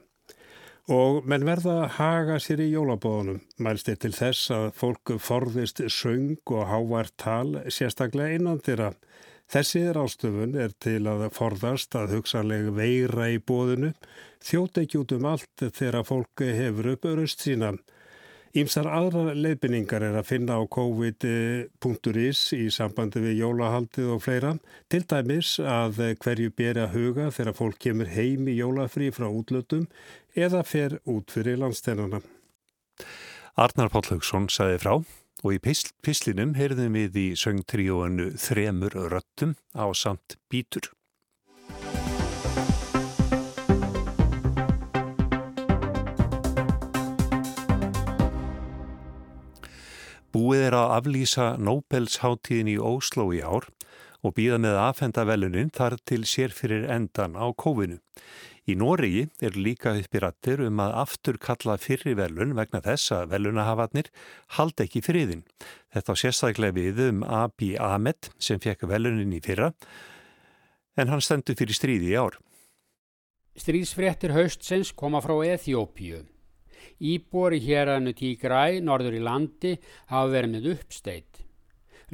Og 0.92 1.24
menn 1.24 1.48
verða 1.48 1.78
að 1.87 1.92
haga 1.96 2.38
sér 2.44 2.61
í 2.61 2.68
jólabóðunum. 2.74 3.40
Mælst 3.56 3.88
er 3.88 3.96
til 4.04 4.12
þess 4.12 4.52
að 4.52 4.68
fólk 4.82 5.16
forðist 5.16 5.80
söng 5.88 6.37
og 6.44 6.68
hávart 6.68 7.16
tal 7.16 7.62
sérstaklega 7.72 8.37
innan 8.37 8.61
þeirra. 8.61 8.92
Þessi 9.52 9.82
rástöfun 9.92 10.54
er 10.56 10.72
til 10.80 11.02
að 11.10 11.26
forðast 11.36 11.92
að 11.98 12.14
hugsanlega 12.16 12.70
veira 12.72 13.26
í 13.28 13.36
bóðinu, 13.36 13.90
þjóta 14.40 14.86
ekki 14.86 15.00
út 15.02 15.12
um 15.18 15.26
allt 15.28 15.64
þegar 15.76 16.06
fólk 16.08 16.44
hefur 16.56 16.88
upp 16.94 17.04
örust 17.10 17.44
sína. 17.44 17.74
Ímsar 18.56 18.88
aðra 18.88 19.34
leifinningar 19.36 20.04
er 20.04 20.16
að 20.16 20.28
finna 20.28 20.56
á 20.56 20.64
covid.is 20.72 22.40
í 22.56 22.66
sambandi 22.72 23.20
við 23.24 23.38
jólahaldið 23.42 24.10
og 24.16 24.24
fleira. 24.24 24.56
Til 24.92 25.04
dæmis 25.08 25.54
að 25.60 26.00
hverju 26.24 26.52
beri 26.56 26.86
að 26.86 26.96
huga 26.96 27.30
þegar 27.32 27.56
fólk 27.60 27.80
kemur 27.80 28.12
heim 28.12 28.48
í 28.48 28.56
jólafrí 28.56 29.12
frá 29.12 29.28
útlötum 29.28 29.88
eða 30.32 30.64
fer 30.64 31.00
út 31.04 31.32
fyrir 31.32 31.60
landstennana. 31.60 32.20
Arnar 33.56 33.92
Páll 33.92 34.14
Haugsson 34.14 34.48
sagði 34.52 34.80
frá 34.80 34.96
og 35.42 35.57
í 35.57 35.61
pislinum 36.07 36.55
heyrðum 36.55 36.94
við 36.94 37.18
í 37.18 37.28
söngtríóanu 37.38 38.31
Þremur 38.38 38.94
röttum 39.11 39.57
á 39.74 39.90
samt 39.90 40.38
bítur. 40.50 40.92
Búið 50.33 50.62
er 50.70 50.74
að 50.78 50.92
aflýsa 50.96 51.46
Nobelsháttíðin 51.61 52.70
í 52.72 52.78
Ósló 52.81 53.26
í 53.37 53.42
ár 53.44 53.66
og 54.22 54.37
býða 54.38 54.57
með 54.62 54.78
aðfenda 54.81 55.26
velunin 55.28 55.72
þar 55.74 55.98
til 56.09 56.22
sér 56.24 56.55
fyrir 56.57 56.87
endan 56.88 57.35
á 57.37 57.50
kófinu. 57.52 57.98
Í 58.62 58.77
Noregi 58.79 59.25
er 59.42 59.57
líka 59.59 59.90
uppirattir 59.98 60.61
um 60.62 60.79
að 60.85 60.92
aftur 61.01 61.38
kalla 61.42 61.75
fyrri 61.83 62.12
velun 62.14 62.55
vegna 62.55 62.79
þess 62.85 63.11
að 63.16 63.33
velunahafarnir 63.33 64.11
haldi 64.55 64.85
ekki 64.85 65.03
friðin. 65.03 65.40
Þetta 65.90 66.14
á 66.14 66.20
sérstaklega 66.20 66.77
við 66.77 67.01
um 67.09 67.25
Abi 67.27 67.72
Ahmed 67.75 68.31
sem 68.38 68.62
fekk 68.62 68.87
velunin 68.87 69.35
í 69.35 69.40
fyrra 69.42 69.72
en 70.94 71.11
hann 71.11 71.25
stendur 71.25 71.59
fyrir 71.59 71.75
stríði 71.75 72.12
í 72.12 72.20
ár. 72.20 72.37
Stríðsfréttir 73.59 74.33
haustsins 74.37 74.92
koma 74.94 75.18
frá 75.25 75.35
Eþjópíu. 75.57 76.22
Íbor 77.03 77.57
í 77.57 77.59
héranu 77.64 78.12
Tígræ, 78.14 78.79
norður 78.79 79.18
í 79.18 79.25
landi, 79.27 79.72
hafa 80.07 80.31
verið 80.31 80.55
með 80.55 80.68
uppsteitt. 80.77 81.42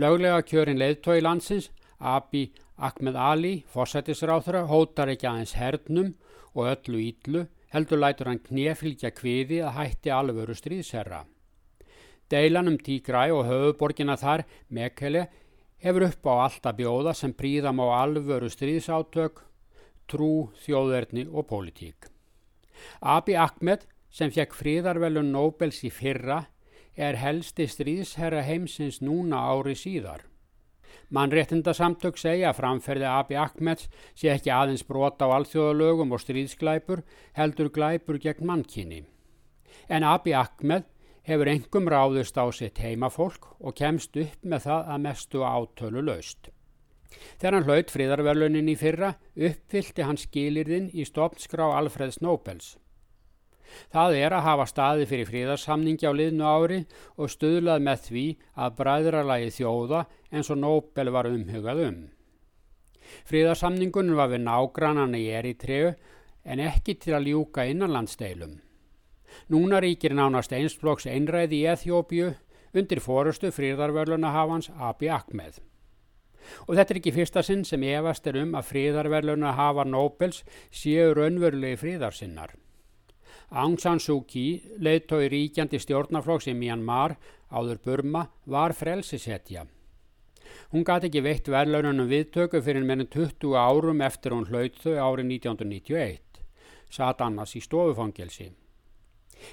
Löglega 0.00 0.40
kjörin 0.48 0.80
leðtói 0.80 1.20
landsins, 1.20 1.68
Abi 1.98 2.46
Ahmed 2.78 3.18
Ali, 3.20 3.52
fósættisráþra, 3.68 4.64
hótar 4.70 5.12
ekki 5.12 5.28
aðeins 5.28 5.54
hernum 5.58 6.14
og 6.58 6.70
öllu 6.74 7.00
íllu, 7.06 7.46
heldur 7.72 8.00
lætur 8.02 8.30
hann 8.30 8.42
knefylgja 8.42 9.12
kviði 9.14 9.62
að 9.64 9.76
hætti 9.78 10.12
alvöru 10.14 10.56
stríðserra. 10.56 11.24
Deilan 12.28 12.68
um 12.68 12.78
Tígræ 12.78 13.28
og 13.32 13.46
höfuborgina 13.48 14.18
þar, 14.20 14.44
Mekele, 14.68 15.28
hefur 15.80 16.08
upp 16.08 16.26
á 16.28 16.34
alltaf 16.48 16.76
bjóða 16.76 17.14
sem 17.16 17.32
príðam 17.32 17.80
á 17.80 17.86
alvöru 18.02 18.50
stríðsátök, 18.52 19.44
trú, 20.08 20.50
þjóðverðni 20.64 21.28
og 21.30 21.46
pólitík. 21.48 22.10
Abi 23.00 23.36
Ahmed 23.36 23.86
sem 24.10 24.32
fekk 24.32 24.56
fríðarvelun 24.56 25.32
Nobels 25.32 25.82
í 25.84 25.90
fyrra 25.92 26.44
er 26.98 27.18
helsti 27.20 27.68
stríðsherra 27.70 28.42
heimsins 28.42 29.00
núna 29.04 29.40
ári 29.52 29.76
síðar. 29.78 30.24
Mannréttindasamtök 31.08 32.18
segja 32.20 32.50
að 32.50 32.58
framferði 32.58 33.06
Abi 33.08 33.36
Ahmeds 33.40 33.88
sé 34.12 34.28
ekki 34.34 34.52
aðeins 34.52 34.84
brota 34.84 35.24
á 35.24 35.32
alþjóðalögum 35.38 36.12
og 36.12 36.20
stríðsglæpur 36.20 37.00
heldur 37.38 37.70
glæpur 37.72 38.18
gegn 38.20 38.44
mannkynni. 38.50 39.00
En 39.88 40.04
Abi 40.04 40.34
Ahmed 40.36 40.84
hefur 41.28 41.48
engum 41.48 41.88
ráðust 41.88 42.36
á 42.36 42.44
sitt 42.52 42.80
heimafólk 42.84 43.48
og 43.56 43.76
kemst 43.80 44.16
upp 44.20 44.44
með 44.44 44.68
það 44.68 44.92
að 44.92 45.04
mestu 45.06 45.44
átölu 45.44 46.04
laust. 46.04 46.50
Þegar 47.40 47.56
hann 47.56 47.68
hlaut 47.68 47.94
fríðarvelunin 47.94 48.68
í 48.68 48.76
fyrra 48.76 49.14
uppfylti 49.32 50.04
hann 50.04 50.20
skilirðin 50.20 50.90
í 50.92 51.08
stopnskrá 51.08 51.70
Alfreds 51.78 52.20
Nobels. 52.20 52.76
Það 53.92 54.16
er 54.18 54.36
að 54.36 54.46
hafa 54.46 54.66
staði 54.70 55.08
fyrir 55.10 55.28
fríðarsamningi 55.28 56.08
á 56.08 56.12
liðnu 56.12 56.46
ári 56.46 56.78
og 57.16 57.32
stuðlað 57.32 57.84
með 57.88 58.04
því 58.06 58.24
að 58.56 58.78
bræðralagi 58.80 59.50
þjóða 59.58 60.04
eins 60.32 60.50
og 60.52 60.60
Nobel 60.62 61.12
var 61.14 61.30
umhugað 61.30 61.82
um. 61.88 61.98
Fríðarsamningunum 63.28 64.18
var 64.18 64.32
við 64.32 64.44
nágrannana 64.44 65.20
í 65.20 65.28
Eritreu 65.32 65.94
en 66.44 66.64
ekki 66.64 66.96
til 67.00 67.16
að 67.16 67.30
ljúka 67.32 67.64
innanlandsdeilum. 67.68 68.58
Núna 69.52 69.80
ríkir 69.84 70.14
nánast 70.16 70.52
einsflokks 70.56 71.08
einræði 71.08 71.62
í 71.62 71.70
Eþjópiu 71.72 72.34
undir 72.76 73.00
fórustu 73.04 73.50
fríðarvörlunahafans 73.52 74.70
Abi 74.76 75.08
Ahmed. 75.12 75.60
Og 76.66 76.76
þetta 76.76 76.94
er 76.94 77.00
ekki 77.00 77.12
fyrsta 77.16 77.42
sinn 77.44 77.64
sem 77.68 77.84
efast 77.90 78.26
er 78.30 78.40
um 78.42 78.54
að 78.58 78.70
fríðarverluna 78.70 79.52
hafa 79.58 79.84
Nobels 79.84 80.44
séu 80.72 81.12
raunverulegi 81.16 81.80
fríðarsinnar. 81.82 82.54
Aung 83.50 83.78
San 83.80 83.96
Suu 83.96 84.26
Kyi, 84.28 84.76
leiðtói 84.76 85.30
ríkjandi 85.32 85.78
stjórnaflokks 85.80 86.50
í 86.50 86.54
Myanmar, 86.56 87.14
áður 87.48 87.78
Burma, 87.80 88.26
var 88.44 88.74
frelsisetja. 88.76 89.64
Hún 90.72 90.84
gati 90.84 91.08
ekki 91.08 91.22
veitt 91.24 91.48
verlaununum 91.48 92.10
viðtöku 92.10 92.60
fyrir 92.60 92.84
meðin 92.84 93.08
20 93.08 93.56
árum 93.56 94.04
eftir 94.04 94.36
hún 94.36 94.44
hlaut 94.50 94.76
þau 94.82 94.98
árið 95.00 95.30
1991, 95.32 96.42
satt 96.92 97.24
annars 97.24 97.56
í 97.56 97.64
stofufangelsi. 97.64 98.50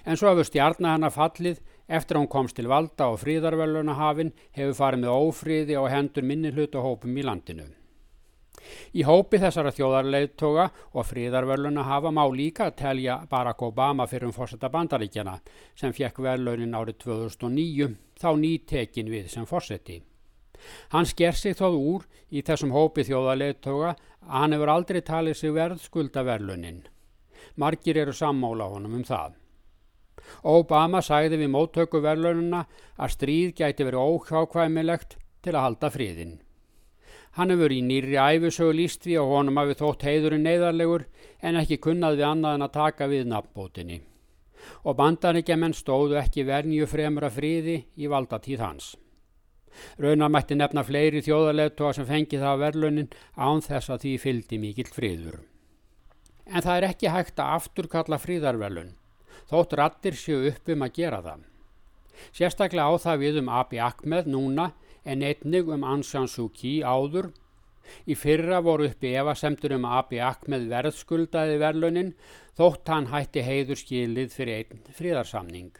En 0.04 0.20
svo 0.20 0.34
hefur 0.34 0.50
stjarnar 0.50 0.98
hana 0.98 1.14
fallið 1.14 1.64
eftir 1.88 2.20
hún 2.20 2.28
komst 2.28 2.60
til 2.60 2.68
valda 2.68 3.08
og 3.14 3.22
fríðarverlunahafin 3.24 4.34
hefur 4.58 4.76
farið 4.82 5.06
með 5.06 5.18
ófríði 5.24 5.80
og 5.80 5.92
hendur 5.94 6.28
minni 6.28 6.52
hlutahópum 6.52 7.16
í 7.16 7.24
landinu. 7.24 7.72
Í 8.96 9.04
hópi 9.06 9.40
þessara 9.42 9.74
þjóðarleittoga 9.76 10.70
og 10.94 11.08
fríðarverluna 11.10 11.86
hafa 11.86 12.12
má 12.16 12.24
líka 12.32 12.70
að 12.70 12.78
telja 12.82 13.20
Barack 13.30 13.62
Obama 13.68 14.08
fyrir 14.08 14.30
um 14.30 14.36
fórsetta 14.36 14.70
bandaríkjana 14.74 15.38
sem 15.76 15.94
fekk 15.94 16.22
verlaunin 16.26 16.76
árið 16.76 17.00
2009 17.06 17.94
þá 18.22 18.30
nýtekin 18.42 19.12
við 19.12 19.32
sem 19.34 19.48
fórseti. 19.50 20.02
Hann 20.94 21.06
sker 21.06 21.36
sig 21.38 21.58
þóð 21.60 21.80
úr 21.80 22.06
í 22.32 22.42
þessum 22.46 22.74
hópi 22.74 23.06
þjóðarleittoga 23.08 23.96
að 23.96 24.38
hann 24.40 24.56
hefur 24.56 24.74
aldrei 24.74 25.02
talið 25.06 25.40
sig 25.40 25.56
verð 25.56 25.82
skulda 25.84 26.24
verlunin. 26.26 26.86
Margir 27.56 28.00
eru 28.02 28.14
sammála 28.16 28.70
honum 28.72 28.96
um 29.00 29.04
það. 29.06 29.36
Obama 30.48 31.02
sagði 31.06 31.42
við 31.44 31.52
móttöku 31.54 32.02
verlaununa 32.02 32.64
að 32.98 33.14
stríð 33.18 33.54
gæti 33.60 33.86
verið 33.86 34.08
óhjákvæmilegt 34.10 35.18
til 35.46 35.54
að 35.54 35.66
halda 35.68 35.92
friðinn. 35.94 36.36
Hann 37.36 37.52
hefur 37.52 37.74
í 37.76 37.82
nýri 37.84 38.16
æfisögu 38.16 38.76
líst 38.78 39.06
við 39.08 39.20
og 39.20 39.32
honum 39.34 39.58
hafi 39.60 39.76
þótt 39.76 40.06
heiðurinn 40.08 40.46
neyðarlegur 40.48 41.04
en 41.44 41.58
ekki 41.60 41.82
kunnað 41.84 42.20
við 42.22 42.28
annað 42.30 42.58
en 42.58 42.66
að 42.68 42.76
taka 42.78 43.08
við 43.12 43.26
nafnbótinni. 43.32 43.98
Og 44.88 44.96
bandaríkjaman 44.98 45.76
stóðu 45.76 46.16
ekki 46.22 46.46
vernju 46.48 46.88
fremra 46.88 47.30
friði 47.30 47.82
í 48.00 48.08
valdatíð 48.10 48.64
hans. 48.64 48.94
Raunar 50.00 50.32
mætti 50.32 50.56
nefna 50.56 50.86
fleiri 50.88 51.20
þjóðarleðtoga 51.26 51.98
sem 51.98 52.08
fengi 52.08 52.40
það 52.40 52.62
verlunin 52.64 53.12
án 53.36 53.60
þess 53.66 53.92
að 53.92 54.06
því 54.06 54.14
fyldi 54.24 54.62
mikill 54.62 54.94
friður. 54.96 55.42
En 56.46 56.64
það 56.64 56.78
er 56.78 56.88
ekki 56.94 57.12
hægt 57.12 57.42
að 57.42 57.58
afturkalla 57.58 58.22
fríðarverlun, 58.22 58.94
þótt 59.52 59.76
rattir 59.76 60.16
séu 60.16 60.46
upp 60.54 60.72
um 60.72 60.88
að 60.88 60.96
gera 61.02 61.22
það. 61.26 61.44
Sérstaklega 62.32 62.88
á 62.88 62.94
það 62.96 63.24
við 63.26 63.40
um 63.42 63.52
Abi 63.52 63.82
Ahmed 63.84 64.32
núna 64.32 64.72
en 65.06 65.24
einnig 65.24 65.70
um 65.72 65.86
Aung 65.86 66.04
San 66.04 66.28
Suu 66.28 66.50
Kyi 66.50 66.82
áður. 66.84 67.32
Í 68.10 68.18
fyrra 68.18 68.60
voru 68.66 68.90
uppi 68.90 69.14
evasemtur 69.14 69.76
um 69.78 69.86
Abi 69.86 70.20
Ahmed 70.20 70.68
verðskuldaði 70.72 71.60
verlunin 71.62 72.14
þótt 72.58 72.90
hann 72.90 73.12
hætti 73.14 73.46
heiður 73.46 73.82
skilið 73.82 74.34
fyrir 74.34 74.64
einn 74.64 74.86
fríðarsamning. 74.98 75.74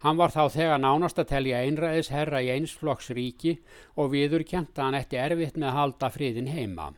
Hann 0.00 0.16
var 0.16 0.32
þá 0.32 0.48
þegar 0.52 0.80
nánast 0.80 1.18
að 1.20 1.30
telja 1.34 1.60
einræðis 1.60 2.08
herra 2.12 2.40
í 2.40 2.48
einsflokks 2.54 3.10
ríki 3.16 3.58
og 4.00 4.12
viður 4.14 4.46
kjenta 4.48 4.86
hann 4.86 4.96
eftir 4.96 5.20
erfitt 5.26 5.58
með 5.60 5.72
að 5.72 5.78
halda 5.80 6.12
fríðin 6.14 6.52
heima. 6.52 6.92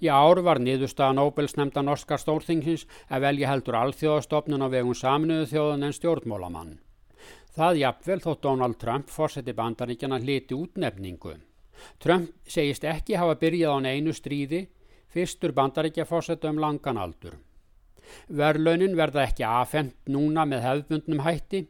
Í 0.00 0.08
ár 0.08 0.40
var 0.46 0.60
niðurstaða 0.62 1.16
Nobels 1.18 1.56
nefnda 1.58 1.82
norska 1.84 2.16
stórþingsins 2.18 2.86
að 3.10 3.26
velja 3.26 3.50
heldur 3.50 3.76
alþjóðastofnun 3.80 4.64
á 4.64 4.68
vegum 4.72 4.96
saminuðu 4.96 5.50
þjóðan 5.50 5.88
en 5.88 5.96
stjórnmólamann. 5.98 6.78
Það 7.56 7.80
jafnvel 7.80 8.20
þótt 8.22 8.42
Donald 8.46 8.78
Trump 8.78 9.08
fórseti 9.10 9.52
bandaríkjana 9.58 10.20
hliti 10.22 10.54
útnefningu. 10.54 11.34
Trump 11.98 12.30
segist 12.46 12.84
ekki 12.86 13.16
hafa 13.18 13.34
byrjað 13.40 13.74
á 13.74 13.90
einu 13.90 14.12
stríði, 14.14 14.68
fyrstur 15.10 15.54
bandaríkja 15.56 16.06
fórseta 16.06 16.50
um 16.52 16.60
langan 16.62 17.00
aldur. 17.00 17.38
Verlaunin 18.28 18.96
verða 18.98 19.24
ekki 19.26 19.46
afhengt 19.46 19.96
núna 20.06 20.44
með 20.46 20.62
hefðbundnum 20.66 21.24
hætti, 21.24 21.64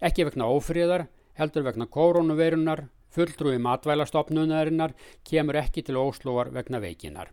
ekki 0.00 0.26
vegna 0.28 0.48
ófríðar, 0.52 1.06
heldur 1.38 1.64
vegna 1.64 1.86
koronavirunar, 1.86 2.86
fulltrúi 3.14 3.56
matvælastofnunarinnar 3.62 4.92
kemur 5.24 5.60
ekki 5.60 5.86
til 5.86 5.98
óslóar 6.00 6.52
vegna 6.52 6.82
veikinar. 6.82 7.32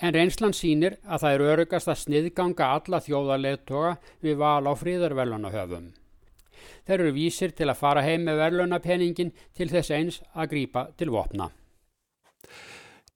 En 0.00 0.12
reynslan 0.12 0.52
sínir 0.52 0.98
að 1.04 1.22
það 1.22 1.34
eru 1.34 1.52
örugast 1.52 1.88
að 1.88 2.02
sniðganga 2.02 2.72
alla 2.76 3.00
þjóðarleðtoga 3.04 3.94
við 4.24 4.42
val 4.42 4.68
á 4.68 4.72
fríðarverlunahöfum. 4.76 5.94
Þeir 6.86 7.00
eru 7.00 7.12
vísir 7.16 7.54
til 7.56 7.70
að 7.70 7.80
fara 7.80 8.04
heim 8.06 8.26
með 8.28 8.42
verðlunapenningin 8.44 9.34
til 9.56 9.68
þess 9.72 9.94
eins 9.94 10.22
að 10.34 10.50
grýpa 10.54 10.88
til 10.96 11.10
vopna. 11.14 11.50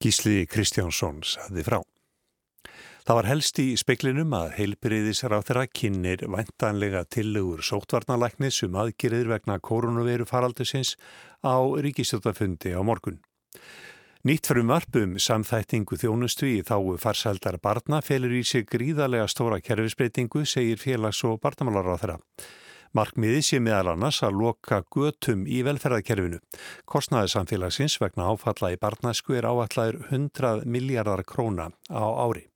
Gísli 0.01 0.47
Kristjánsson 0.49 1.21
saði 1.27 1.65
frá. 1.67 1.81
Það 3.11 3.17
var 3.17 3.27
helst 3.27 3.59
í 3.59 3.67
speklinum 3.81 4.35
að 4.37 4.53
heilbriðisar 4.59 5.33
á 5.35 5.41
þeirra 5.43 5.65
kynir 5.67 6.21
vantanlega 6.31 7.01
tillegur 7.11 7.63
sóttvarnalæknis 7.65 8.61
um 8.67 8.77
aðgerðir 8.79 9.33
vegna 9.33 9.57
koronaviru 9.59 10.29
faraldusins 10.29 10.95
á 11.43 11.59
ríkistjótafundi 11.59 12.77
á 12.77 12.81
morgun. 12.87 13.19
Nýtt 14.21 14.51
fyrir 14.51 14.67
varpum 14.69 15.15
samþættingu 15.17 15.97
þjónustu 15.97 16.45
í 16.45 16.59
þáu 16.61 16.99
farsældar 17.01 17.57
barna 17.65 18.03
felur 18.05 18.35
í 18.37 18.43
sig 18.45 18.67
gríðarlega 18.69 19.25
stóra 19.33 19.63
kerfisbreytingu, 19.65 20.45
segir 20.45 20.77
félags- 20.77 21.25
og 21.25 21.41
barnamálar 21.41 21.89
á 21.89 21.97
þeirra. 21.97 22.19
Markmiði 22.91 23.43
sé 23.47 23.59
meðal 23.63 23.93
annars 23.93 24.19
að 24.27 24.39
loka 24.41 24.81
götum 24.91 25.45
í 25.47 25.61
velferðarkerfinu. 25.63 26.41
Kostnaði 26.91 27.31
samfélagsins 27.31 27.95
vegna 28.03 28.27
áfalla 28.33 28.73
í 28.75 28.79
barnasku 28.83 29.37
er 29.39 29.47
áallæður 29.47 30.01
100 30.09 30.65
miljardar 30.67 31.23
króna 31.23 31.69
á 31.87 32.03
ári. 32.03 32.49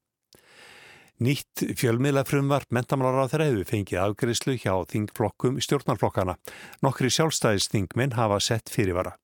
Nýtt 1.23 1.63
fjölmiðlafrumvarp 1.79 2.75
mentamálar 2.75 3.23
á 3.23 3.31
þeirra 3.31 3.47
hefur 3.53 3.69
fengið 3.71 4.01
afgriðslu 4.03 4.57
hjá 4.59 4.75
þingflokkum 4.91 5.61
stjórnarflokkana. 5.63 6.35
Nokkri 6.83 7.13
sjálfstæðisþingminn 7.15 8.19
hafa 8.19 8.41
sett 8.43 8.73
fyrirvara. 8.75 9.15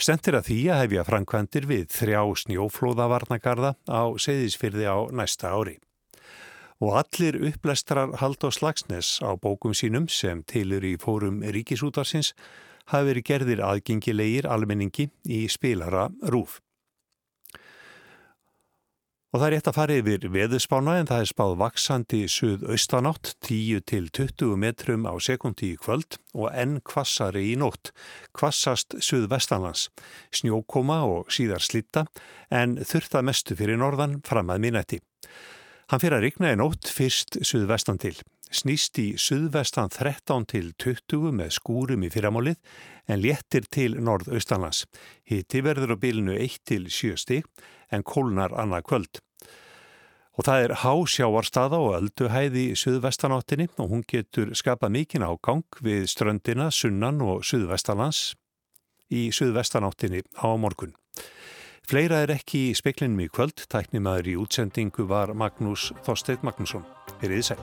Stentir 0.00 0.38
að 0.40 0.48
því 0.48 0.60
að 0.72 0.80
hefja 0.86 1.04
framkvæmdir 1.08 1.68
við 1.68 1.84
þrjá 1.92 2.22
snjóflóðavarnagarða 2.40 3.76
á 3.84 4.02
segðisfyrði 4.16 4.88
á 4.88 4.96
næsta 5.12 5.52
ári 5.52 5.76
og 6.82 6.98
allir 7.00 7.38
upplestrar 7.48 8.16
Haldó 8.20 8.50
Slagsnes 8.52 9.16
á 9.24 9.32
bókum 9.40 9.74
sínum 9.76 10.10
sem 10.12 10.42
tilur 10.44 10.84
í 10.84 10.96
fórum 11.00 11.40
ríkisútarsins 11.40 12.34
hafi 12.92 13.10
verið 13.10 13.26
gerðir 13.30 13.64
aðgengilegir 13.66 14.46
almenningi 14.50 15.10
í 15.24 15.46
spilara 15.50 16.10
rúf. 16.30 16.60
Og 19.34 19.40
það 19.42 19.46
er 19.46 19.52
rétt 19.52 19.68
að 19.68 19.76
fara 19.76 19.96
yfir 20.00 20.22
veðuspána 20.32 20.92
en 20.96 21.08
það 21.10 21.22
er 21.22 21.28
spáð 21.28 21.54
vaksandi 21.60 22.20
suðaustanátt 22.30 23.32
10 23.44 23.82
til 23.90 24.06
20 24.14 24.54
metrum 24.62 25.04
á 25.04 25.12
sekundi 25.20 25.74
í 25.74 25.80
kvöld 25.82 26.16
og 26.32 26.54
enn 26.56 26.78
kvassari 26.86 27.42
í 27.50 27.58
nótt. 27.60 27.90
Kvassast 28.32 28.96
suðvestanlands, 29.02 29.90
snjókoma 30.32 31.02
og 31.10 31.28
síðar 31.34 31.60
slitta 31.60 32.06
en 32.48 32.78
þurft 32.80 33.18
að 33.18 33.28
mestu 33.28 33.58
fyrir 33.58 33.82
norðan 33.82 34.22
fram 34.24 34.54
að 34.54 34.64
minnetti. 34.64 35.02
Hann 35.86 36.00
fyrir 36.02 36.16
að 36.16 36.24
rigna 36.24 36.48
í 36.50 36.56
nótt 36.58 36.88
fyrst 36.90 37.36
suðvestan 37.46 38.00
til. 38.02 38.16
Snýst 38.50 38.98
í 38.98 39.12
suðvestan 39.22 39.92
13 39.94 40.46
til 40.50 40.72
20 40.82 41.30
með 41.38 41.52
skúrum 41.54 42.02
í 42.02 42.10
fyrramálið 42.10 42.56
en 43.06 43.22
léttir 43.22 43.68
til 43.70 43.94
norðaustanlands. 44.02 44.82
Hitti 45.30 45.62
verður 45.62 45.94
á 45.94 45.96
bilinu 46.02 46.34
1 46.34 46.58
til 46.66 46.88
7 46.90 47.14
stík 47.22 47.46
en 47.94 48.02
kólnar 48.02 48.56
annað 48.58 48.86
kvöld. 48.90 49.22
Og 50.34 50.50
það 50.50 50.64
er 50.64 50.76
hásjávarstaða 50.82 51.78
og 51.78 51.94
ölduhæði 52.00 52.66
í 52.72 52.76
suðvestanáttinni 52.82 53.70
og 53.78 53.94
hún 53.94 54.02
getur 54.10 54.56
skapað 54.58 54.96
mikinn 54.98 55.22
ágang 55.22 55.62
við 55.78 56.10
ströndina, 56.10 56.72
sunnan 56.74 57.22
og 57.22 57.46
suðvestanlands 57.46 58.32
í 59.06 59.28
suðvestanáttinni 59.30 60.26
á 60.34 60.50
morgun. 60.58 60.98
Fleira 61.86 62.16
er 62.24 62.32
ekki 62.34 62.64
í 62.66 62.74
speklinum 62.74 63.20
í 63.22 63.28
kvöld, 63.30 63.62
tæknimaður 63.70 64.32
í 64.32 64.34
útsendingu 64.42 65.06
var 65.06 65.30
Magnús 65.38 65.92
Þorstein 66.02 66.42
Magnússon. 66.42 66.82
Verið 67.20 67.52
sæl. 67.52 67.60